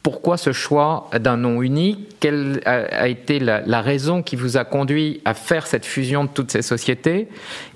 Pourquoi 0.03 0.37
ce 0.37 0.53
choix 0.53 1.09
d'un 1.19 1.37
nom 1.37 1.61
unique? 1.61 2.19
Quelle 2.19 2.61
a, 2.65 3.07
été 3.07 3.39
la, 3.39 3.81
raison 3.81 4.23
qui 4.23 4.35
vous 4.35 4.57
a 4.57 4.63
conduit 4.63 5.21
à 5.25 5.33
faire 5.33 5.67
cette 5.67 5.85
fusion 5.85 6.23
de 6.23 6.29
toutes 6.29 6.51
ces 6.51 6.61
sociétés? 6.61 7.27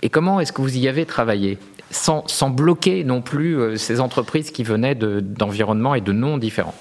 Et 0.01 0.09
comment 0.09 0.39
est-ce 0.39 0.53
que 0.53 0.61
vous 0.61 0.77
y 0.77 0.87
avez 0.87 1.05
travaillé? 1.05 1.57
Sans, 1.91 2.23
bloquer 2.49 3.03
non 3.03 3.21
plus 3.21 3.59
euh, 3.59 3.75
ces 3.75 3.99
entreprises 3.99 4.49
qui 4.49 4.63
venaient 4.63 4.95
d'environnements 4.95 5.93
et 5.93 6.01
de 6.01 6.11
noms 6.11 6.39
différents. 6.39 6.73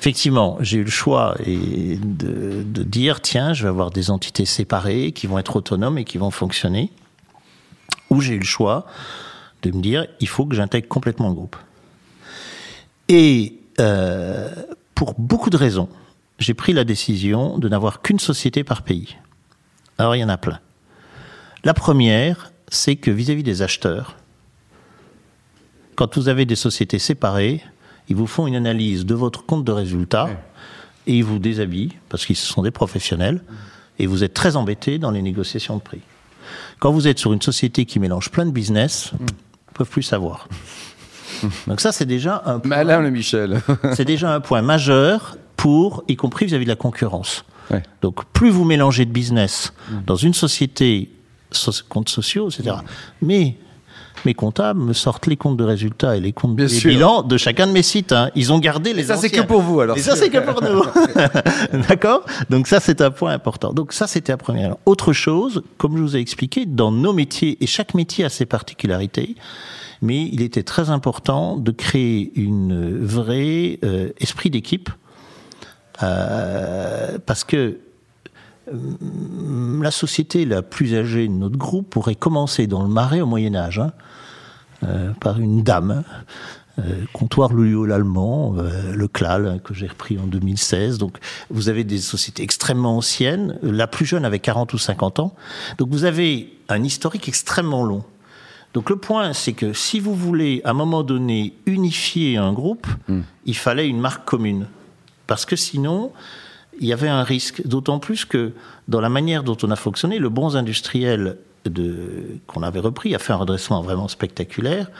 Effectivement, 0.00 0.56
j'ai 0.60 0.78
eu 0.78 0.84
le 0.84 0.90
choix 0.90 1.34
de, 1.46 2.82
dire 2.82 3.20
tiens, 3.20 3.52
je 3.52 3.64
vais 3.64 3.68
avoir 3.68 3.90
des 3.90 4.10
entités 4.10 4.44
séparées 4.44 5.12
qui 5.12 5.26
vont 5.26 5.38
être 5.38 5.56
autonomes 5.56 5.98
et 5.98 6.04
qui 6.04 6.18
vont 6.18 6.30
fonctionner. 6.30 6.90
Ou 8.10 8.20
j'ai 8.20 8.34
eu 8.34 8.38
le 8.38 8.44
choix 8.44 8.86
de 9.62 9.70
me 9.70 9.82
dire 9.82 10.06
il 10.20 10.28
faut 10.28 10.46
que 10.46 10.54
j'intègre 10.54 10.88
complètement 10.88 11.28
le 11.28 11.34
groupe. 11.34 11.56
Et 13.08 13.58
euh, 13.80 14.50
pour 14.94 15.14
beaucoup 15.18 15.50
de 15.50 15.56
raisons, 15.56 15.88
j'ai 16.38 16.54
pris 16.54 16.72
la 16.72 16.84
décision 16.84 17.58
de 17.58 17.68
n'avoir 17.68 18.02
qu'une 18.02 18.18
société 18.18 18.64
par 18.64 18.82
pays. 18.82 19.16
Alors 19.98 20.16
il 20.16 20.20
y 20.20 20.24
en 20.24 20.28
a 20.28 20.36
plein. 20.36 20.60
La 21.62 21.74
première, 21.74 22.52
c'est 22.68 22.96
que 22.96 23.10
vis 23.10 23.30
à 23.30 23.34
-vis 23.34 23.42
des 23.42 23.62
acheteurs, 23.62 24.16
quand 25.94 26.16
vous 26.16 26.28
avez 26.28 26.44
des 26.44 26.56
sociétés 26.56 26.98
séparées, 26.98 27.62
ils 28.08 28.16
vous 28.16 28.26
font 28.26 28.46
une 28.46 28.56
analyse 28.56 29.06
de 29.06 29.14
votre 29.14 29.46
compte 29.46 29.64
de 29.64 29.72
résultat 29.72 30.28
et 31.06 31.16
ils 31.18 31.24
vous 31.24 31.38
déshabillent 31.38 31.92
parce 32.08 32.26
qu'ils 32.26 32.36
sont 32.36 32.62
des 32.62 32.70
professionnels 32.70 33.42
et 33.98 34.06
vous 34.06 34.24
êtes 34.24 34.34
très 34.34 34.56
embêté 34.56 34.98
dans 34.98 35.10
les 35.10 35.22
négociations 35.22 35.76
de 35.76 35.82
prix. 35.82 36.00
Quand 36.80 36.92
vous 36.92 37.06
êtes 37.06 37.18
sur 37.18 37.32
une 37.32 37.40
société 37.42 37.84
qui 37.84 37.98
mélange 38.00 38.30
plein 38.30 38.44
de 38.44 38.50
business, 38.50 39.12
ils 39.12 39.22
ne 39.22 39.74
peuvent 39.74 39.88
plus 39.88 40.02
savoir. 40.02 40.48
Donc 41.66 41.80
ça, 41.80 41.92
c'est 41.92 42.06
déjà 42.06 42.42
un 42.46 42.58
point. 42.58 42.84
Le 42.84 43.10
Michel. 43.10 43.60
c'est 43.94 44.04
déjà 44.04 44.34
un 44.34 44.40
point 44.40 44.62
majeur 44.62 45.36
pour, 45.56 46.04
y 46.08 46.16
compris 46.16 46.46
vis-à-vis 46.46 46.64
de 46.64 46.70
la 46.70 46.76
concurrence. 46.76 47.44
Donc, 48.02 48.26
plus 48.26 48.50
vous 48.50 48.64
mélangez 48.64 49.06
de 49.06 49.10
business 49.10 49.72
dans 50.06 50.16
une 50.16 50.34
société, 50.34 51.10
comptes 51.88 52.10
sociaux, 52.10 52.50
etc. 52.50 52.76
Mais 53.22 53.56
mes 54.24 54.34
comptables 54.34 54.80
me 54.80 54.92
sortent 54.92 55.26
les 55.26 55.36
comptes 55.36 55.56
de 55.56 55.64
résultats 55.64 56.16
et 56.16 56.20
les 56.20 56.32
comptes 56.32 56.56
de 56.56 56.66
bilan 56.66 57.22
de 57.22 57.36
chacun 57.36 57.66
de 57.66 57.72
mes 57.72 57.82
sites. 57.82 58.12
Hein. 58.12 58.30
Ils 58.34 58.52
ont 58.52 58.58
gardé 58.58 58.92
les. 58.92 59.02
Et 59.02 59.04
ça, 59.04 59.16
c'est 59.16 59.30
que 59.30 59.40
pour 59.40 59.60
vous 59.60 59.80
alors. 59.80 59.96
Et 59.96 60.00
ça, 60.00 60.16
c'est 60.16 60.30
que 60.30 60.38
pour 60.38 60.62
nous. 60.62 60.82
D'accord? 61.88 62.24
Donc 62.50 62.66
ça, 62.66 62.80
c'est 62.80 63.00
un 63.00 63.10
point 63.10 63.32
important. 63.32 63.72
Donc 63.72 63.92
ça, 63.92 64.06
c'était 64.06 64.32
la 64.32 64.36
première. 64.36 64.76
Autre 64.86 65.12
chose, 65.12 65.62
comme 65.78 65.96
je 65.96 66.02
vous 66.02 66.16
ai 66.16 66.20
expliqué, 66.20 66.66
dans 66.66 66.92
nos 66.92 67.12
métiers, 67.12 67.58
et 67.60 67.66
chaque 67.66 67.94
métier 67.94 68.24
a 68.24 68.28
ses 68.28 68.46
particularités, 68.46 69.34
mais 70.02 70.28
il 70.32 70.42
était 70.42 70.62
très 70.62 70.90
important 70.90 71.56
de 71.56 71.70
créer 71.70 72.32
une 72.36 73.04
vraie 73.04 73.78
euh, 73.84 74.10
esprit 74.18 74.50
d'équipe. 74.50 74.90
Euh, 76.02 77.18
parce 77.24 77.44
que 77.44 77.78
la 78.66 79.90
société 79.90 80.44
la 80.44 80.62
plus 80.62 80.94
âgée 80.94 81.28
de 81.28 81.32
notre 81.32 81.58
groupe 81.58 81.90
pourrait 81.90 82.14
commencer 82.14 82.66
dans 82.66 82.82
le 82.82 82.88
marais 82.88 83.20
au 83.20 83.26
Moyen 83.26 83.54
Âge. 83.54 83.78
Hein. 83.78 83.92
Euh, 84.84 85.12
par 85.20 85.40
une 85.40 85.62
dame. 85.62 86.02
Euh, 86.80 87.04
comptoir 87.12 87.52
Louis 87.52 87.88
l'allemand, 87.88 88.56
euh, 88.58 88.92
le 88.92 89.06
CLAL 89.06 89.60
que 89.62 89.72
j'ai 89.72 89.86
repris 89.86 90.18
en 90.18 90.26
2016. 90.26 90.98
Donc 90.98 91.18
vous 91.48 91.68
avez 91.68 91.84
des 91.84 91.98
sociétés 91.98 92.42
extrêmement 92.42 92.96
anciennes, 92.96 93.58
la 93.62 93.86
plus 93.86 94.04
jeune 94.04 94.24
avait 94.24 94.40
40 94.40 94.74
ou 94.74 94.78
50 94.78 95.20
ans. 95.20 95.34
Donc 95.78 95.90
vous 95.90 96.04
avez 96.04 96.52
un 96.68 96.82
historique 96.82 97.28
extrêmement 97.28 97.84
long. 97.84 98.02
Donc 98.74 98.90
le 98.90 98.96
point, 98.96 99.32
c'est 99.32 99.52
que 99.52 99.72
si 99.72 100.00
vous 100.00 100.16
voulez 100.16 100.60
à 100.64 100.70
un 100.70 100.74
moment 100.74 101.04
donné 101.04 101.54
unifier 101.66 102.36
un 102.36 102.52
groupe, 102.52 102.88
hmm. 103.08 103.20
il 103.46 103.56
fallait 103.56 103.86
une 103.86 104.00
marque 104.00 104.24
commune. 104.24 104.66
Parce 105.28 105.46
que 105.46 105.54
sinon, 105.54 106.12
il 106.80 106.86
y 106.86 106.92
avait 106.92 107.08
un 107.08 107.22
risque. 107.22 107.66
D'autant 107.66 107.98
plus 107.98 108.24
que 108.24 108.52
dans 108.88 109.00
la 109.00 109.08
manière 109.08 109.42
dont 109.42 109.56
on 109.62 109.70
a 109.70 109.76
fonctionné, 109.76 110.18
le 110.18 110.28
bon 110.28 110.56
industriel 110.56 111.38
qu'on 112.46 112.62
avait 112.62 112.80
repris 112.80 113.14
a 113.14 113.18
fait 113.18 113.32
un 113.32 113.36
redressement 113.36 113.80
vraiment 113.82 114.08
spectaculaire. 114.08 114.90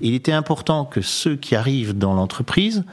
Il 0.00 0.14
était 0.14 0.32
important 0.32 0.84
que 0.84 1.00
ceux 1.00 1.36
qui 1.36 1.54
arrivent 1.54 1.96
dans 1.96 2.14
l'entreprise 2.14 2.84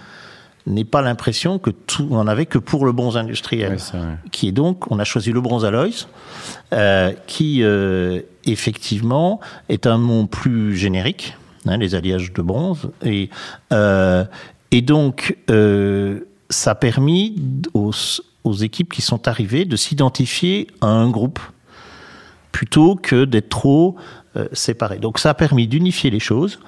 n'ait 0.68 0.86
pas 0.86 1.02
l'impression 1.02 1.60
que 1.60 1.70
tout, 1.70 2.08
on 2.12 2.18
en 2.18 2.28
avait 2.28 2.46
que 2.46 2.58
pour 2.58 2.86
le 2.86 2.92
bronze 2.92 3.18
industriel, 3.18 3.78
qui 4.32 4.48
est 4.48 4.52
donc, 4.52 4.92
on 4.92 5.00
a 5.00 5.04
choisi 5.04 5.32
le 5.32 5.42
bronze 5.42 5.66
Aloys, 5.66 6.08
euh, 6.74 7.12
qui 7.28 7.64
euh, 7.64 8.22
effectivement 8.46 9.40
est 9.70 9.88
un 9.88 9.98
nom 9.98 10.28
plus 10.28 10.76
générique, 10.76 11.36
hein, 11.66 11.78
les 11.78 11.96
alliages 11.96 12.32
de 12.34 12.42
bronze, 12.42 12.92
et 13.04 13.30
euh, 13.74 14.26
et 14.72 14.82
donc 14.82 15.38
euh, 15.50 16.20
ça 16.50 16.72
a 16.72 16.76
permis 16.76 17.36
aux, 17.74 17.92
équipes 18.62 18.92
qui 18.92 19.02
sont 19.02 19.28
arrivées 19.28 19.66
de 19.66 19.76
s'identifier 19.76 20.68
à 20.82 20.88
un 20.88 21.10
groupe 21.10 21.40
plutôt 22.52 22.96
que 22.96 23.26
d'être 23.26 23.50
trop 23.50 23.96
euh, 24.36 24.48
séparés. 24.54 24.98
Donc 24.98 25.20
ça 25.20 25.30
a 25.30 25.34
permis 25.34 25.68
d'unifier 25.68 26.10
les 26.10 26.20
choses. 26.20 26.60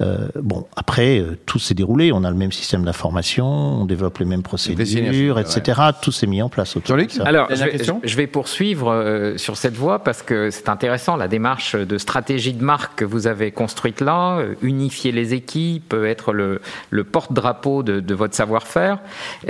Euh, 0.00 0.26
bon, 0.34 0.66
après, 0.74 1.20
euh, 1.20 1.38
tout 1.46 1.60
s'est 1.60 1.74
déroulé. 1.74 2.10
On 2.10 2.24
a 2.24 2.30
le 2.30 2.36
même 2.36 2.50
système 2.50 2.84
d'information, 2.84 3.46
on 3.46 3.84
développe 3.84 4.18
les 4.18 4.24
mêmes 4.24 4.42
procédures, 4.42 5.38
etc. 5.38 5.80
Tout 6.02 6.10
s'est 6.10 6.26
mis 6.26 6.42
en 6.42 6.48
place. 6.48 6.76
Jean-Luc 6.84 7.12
Alors, 7.24 7.48
je 7.50 7.64
vais, 7.64 7.78
je 8.02 8.16
vais, 8.16 8.26
poursuivre 8.26 8.90
euh, 8.90 9.36
sur 9.36 9.56
cette 9.56 9.74
voie 9.74 10.00
parce 10.00 10.22
que 10.22 10.50
c'est 10.50 10.68
intéressant 10.68 11.16
la 11.16 11.28
démarche 11.28 11.76
de 11.76 11.98
stratégie 11.98 12.52
de 12.52 12.64
marque 12.64 12.96
que 12.96 13.04
vous 13.04 13.28
avez 13.28 13.52
construite 13.52 14.00
là, 14.00 14.38
euh, 14.38 14.54
unifier 14.62 15.12
les 15.12 15.34
équipes, 15.34 15.94
être 15.94 16.32
le, 16.32 16.60
le 16.90 17.04
porte-drapeau 17.04 17.84
de, 17.84 18.00
de, 18.00 18.14
votre 18.14 18.34
savoir-faire. 18.34 18.98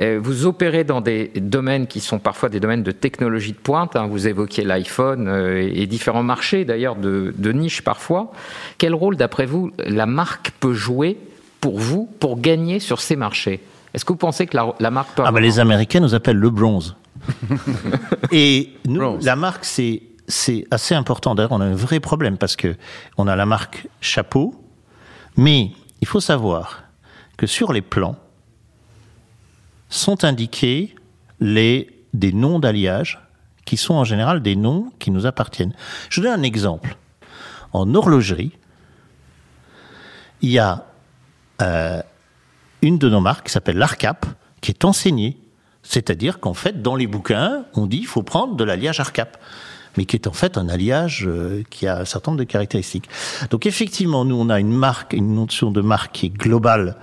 Euh, 0.01 0.21
vous 0.23 0.45
opérez 0.45 0.85
dans 0.85 1.01
des 1.01 1.31
domaines 1.37 1.87
qui 1.87 2.01
sont 2.01 2.19
parfois 2.19 2.51
des 2.51 2.61
domaines 2.61 2.83
de 2.83 2.93
technologie 2.93 3.53
de 3.53 3.59
pointe. 3.59 3.97
Hein. 3.97 4.09
Vous 4.09 4.29
évoquiez 4.29 4.65
l'iPhone 4.65 5.29
et 5.57 5.87
différents 5.87 6.23
marchés, 6.23 6.67
d'ailleurs 6.67 6.97
de, 6.97 7.35
de 7.37 7.53
niche 7.53 7.83
parfois. 7.83 8.33
Quel 8.77 8.95
rôle, 8.95 9.17
d'après 9.17 9.47
vous, 9.47 9.73
la 9.79 10.07
marque 10.07 10.34
peut 10.61 10.75
jouer 10.75 11.19
pour 11.61 11.79
vous 11.79 12.09
pour 12.21 12.41
gagner 12.41 12.81
sur 12.81 13.01
ces 13.01 13.17
marchés 13.17 13.61
Est-ce 13.93 14.05
que 14.05 14.13
vous 14.13 14.19
pensez 14.19 14.47
que 14.47 14.57
la, 14.57 14.75
la 14.81 14.91
marque 14.91 15.15
peut 15.15 15.23
ah 15.25 15.33
bah 15.33 15.41
Les 15.41 15.59
Américains 15.59 16.01
nous 16.01 16.15
appellent 16.15 16.37
le 16.39 16.51
bronze. 16.51 16.97
Et 18.33 18.75
nous, 18.85 19.01
bronze. 19.01 19.25
la 19.25 19.37
marque, 19.37 19.65
c'est 19.65 20.03
c'est 20.27 20.67
assez 20.71 20.95
important. 20.95 21.35
D'ailleurs, 21.35 21.53
on 21.53 21.61
a 21.61 21.67
un 21.67 21.75
vrai 21.75 22.01
problème 22.01 22.39
parce 22.39 22.57
que 22.57 22.77
on 23.19 23.29
a 23.29 23.37
la 23.37 23.47
marque 23.47 23.89
chapeau, 24.01 24.55
mais 25.37 25.73
il 26.01 26.07
faut 26.07 26.21
savoir 26.21 26.85
que 27.37 27.47
sur 27.47 27.73
les 27.73 27.83
plans 27.83 28.17
sont 29.89 30.25
indiqués 30.25 30.95
les 31.41 31.91
des 32.15 32.33
noms 32.33 32.59
d'alliage 32.59 33.21
qui 33.65 33.77
sont 33.77 33.95
en 33.95 34.05
général 34.05 34.43
des 34.43 34.57
noms 34.57 34.93
qui 34.99 35.11
nous 35.11 35.27
appartiennent. 35.27 35.75
Je 36.11 36.21
donne 36.21 36.41
un 36.41 36.43
exemple. 36.43 36.97
En 37.73 37.95
horlogerie, 37.95 38.53
il 40.45 40.51
y 40.51 40.59
a 40.59 40.85
euh, 41.63 42.03
une 42.83 42.99
de 42.99 43.09
nos 43.09 43.21
marques 43.21 43.47
qui 43.47 43.53
s'appelle 43.53 43.79
l'ARCAP, 43.79 44.27
qui 44.61 44.73
est 44.73 44.85
enseignée. 44.85 45.39
C'est-à-dire 45.83 46.39
qu'en 46.39 46.53
fait, 46.53 46.83
dans 46.83 46.97
les 46.97 47.07
bouquins, 47.07 47.65
on 47.73 47.87
dit 47.87 48.01
qu'il 48.01 48.07
faut 48.07 48.23
prendre 48.23 48.55
de 48.55 48.63
l'alliage 48.63 49.01
ARCAP 49.01 49.39
mais 49.97 50.07
qui 50.07 50.17
est 50.17 50.27
en 50.27 50.33
fait 50.33 50.59
un 50.59 50.69
alliage 50.69 51.25
euh, 51.25 51.63
qui 51.71 51.87
a 51.87 52.01
un 52.01 52.05
certain 52.05 52.33
nombre 52.33 52.41
de 52.41 52.51
caractéristiques. 52.51 53.09
Donc 53.51 53.65
effectivement, 53.65 54.25
nous, 54.25 54.35
on 54.35 54.51
a 54.51 54.59
une 54.59 54.73
marque, 54.73 55.13
une 55.13 55.37
notion 55.37 55.71
de 55.71 55.81
marque 55.83 56.11
qui 56.17 56.27
est 56.27 56.37
globale 56.37 56.97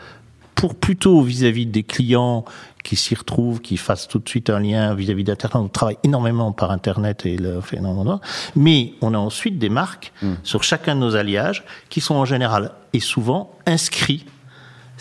pour 0.56 0.76
plutôt 0.76 1.22
vis-à-vis 1.22 1.68
-vis 1.68 1.72
des 1.72 1.84
clients 1.84 2.44
qui 2.84 2.96
s'y 2.96 3.16
retrouvent, 3.16 3.62
qui 3.62 3.78
fassent 3.78 4.08
tout 4.08 4.20
de 4.20 4.28
suite 4.28 4.50
un 4.50 4.60
lien 4.60 4.94
vis-à-vis 4.94 5.24
d'Internet. 5.24 5.56
On 5.56 5.68
travaille 5.68 5.98
énormément 6.04 6.52
par 6.52 6.72
Internet 6.72 7.26
et 7.26 7.38
le 7.38 7.62
fait 7.62 7.78
énormément. 7.78 8.22
Mais 8.56 8.94
on 9.02 9.14
a 9.14 9.18
ensuite 9.18 9.60
des 9.60 9.70
marques 9.70 10.14
mmh. 10.22 10.34
sur 10.44 10.64
chacun 10.64 10.96
de 10.96 11.02
nos 11.02 11.16
alliages 11.16 11.64
qui 11.90 12.02
sont 12.02 12.16
en 12.16 12.26
général 12.26 12.72
et 12.94 13.00
souvent 13.00 13.52
inscrits 13.66 14.26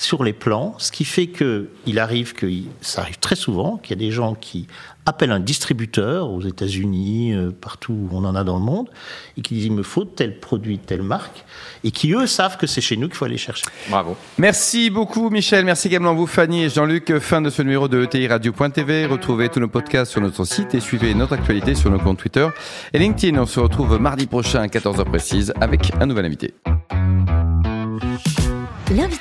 sur 0.00 0.24
les 0.24 0.32
plans, 0.32 0.74
ce 0.78 0.90
qui 0.92 1.04
fait 1.04 1.26
que 1.26 1.68
il 1.84 1.98
arrive 1.98 2.32
que 2.32 2.50
ça 2.80 3.02
arrive 3.02 3.18
très 3.18 3.36
souvent 3.36 3.76
qu'il 3.76 3.90
y 3.90 4.02
a 4.02 4.02
des 4.02 4.10
gens 4.10 4.34
qui 4.34 4.66
appellent 5.04 5.30
un 5.30 5.40
distributeur 5.40 6.30
aux 6.30 6.40
États-Unis, 6.40 7.34
euh, 7.34 7.50
partout 7.50 7.92
où 7.92 8.08
on 8.12 8.24
en 8.24 8.34
a 8.34 8.42
dans 8.42 8.56
le 8.56 8.64
monde, 8.64 8.88
et 9.36 9.42
qui 9.42 9.54
disent 9.54 9.66
il 9.66 9.72
me 9.72 9.82
faut 9.82 10.06
tel 10.06 10.40
produit, 10.40 10.78
telle 10.78 11.02
marque, 11.02 11.44
et 11.84 11.90
qui 11.90 12.14
eux 12.14 12.26
savent 12.26 12.56
que 12.56 12.66
c'est 12.66 12.80
chez 12.80 12.96
nous 12.96 13.08
qu'il 13.08 13.16
faut 13.16 13.26
aller 13.26 13.36
chercher. 13.36 13.66
Bravo. 13.90 14.16
Merci 14.38 14.88
beaucoup 14.88 15.28
Michel, 15.28 15.66
merci 15.66 15.88
également 15.88 16.14
vous 16.14 16.26
Fanny 16.26 16.64
et 16.64 16.70
Jean-Luc. 16.70 17.18
Fin 17.18 17.42
de 17.42 17.50
ce 17.50 17.60
numéro 17.60 17.86
de 17.86 18.02
ETI 18.02 18.26
Radio.tv. 18.26 19.04
Retrouvez 19.04 19.50
tous 19.50 19.60
nos 19.60 19.68
podcasts 19.68 20.12
sur 20.12 20.22
notre 20.22 20.46
site 20.46 20.74
et 20.74 20.80
suivez 20.80 21.12
notre 21.12 21.34
actualité 21.34 21.74
sur 21.74 21.90
nos 21.90 21.98
comptes 21.98 22.20
Twitter 22.20 22.48
et 22.94 22.98
LinkedIn. 22.98 23.38
On 23.38 23.46
se 23.46 23.60
retrouve 23.60 24.00
mardi 24.00 24.26
prochain 24.26 24.62
à 24.62 24.66
14h 24.66 25.04
précise 25.04 25.52
avec 25.60 25.92
un 26.00 26.06
nouvel 26.06 26.24
invité. 26.24 26.54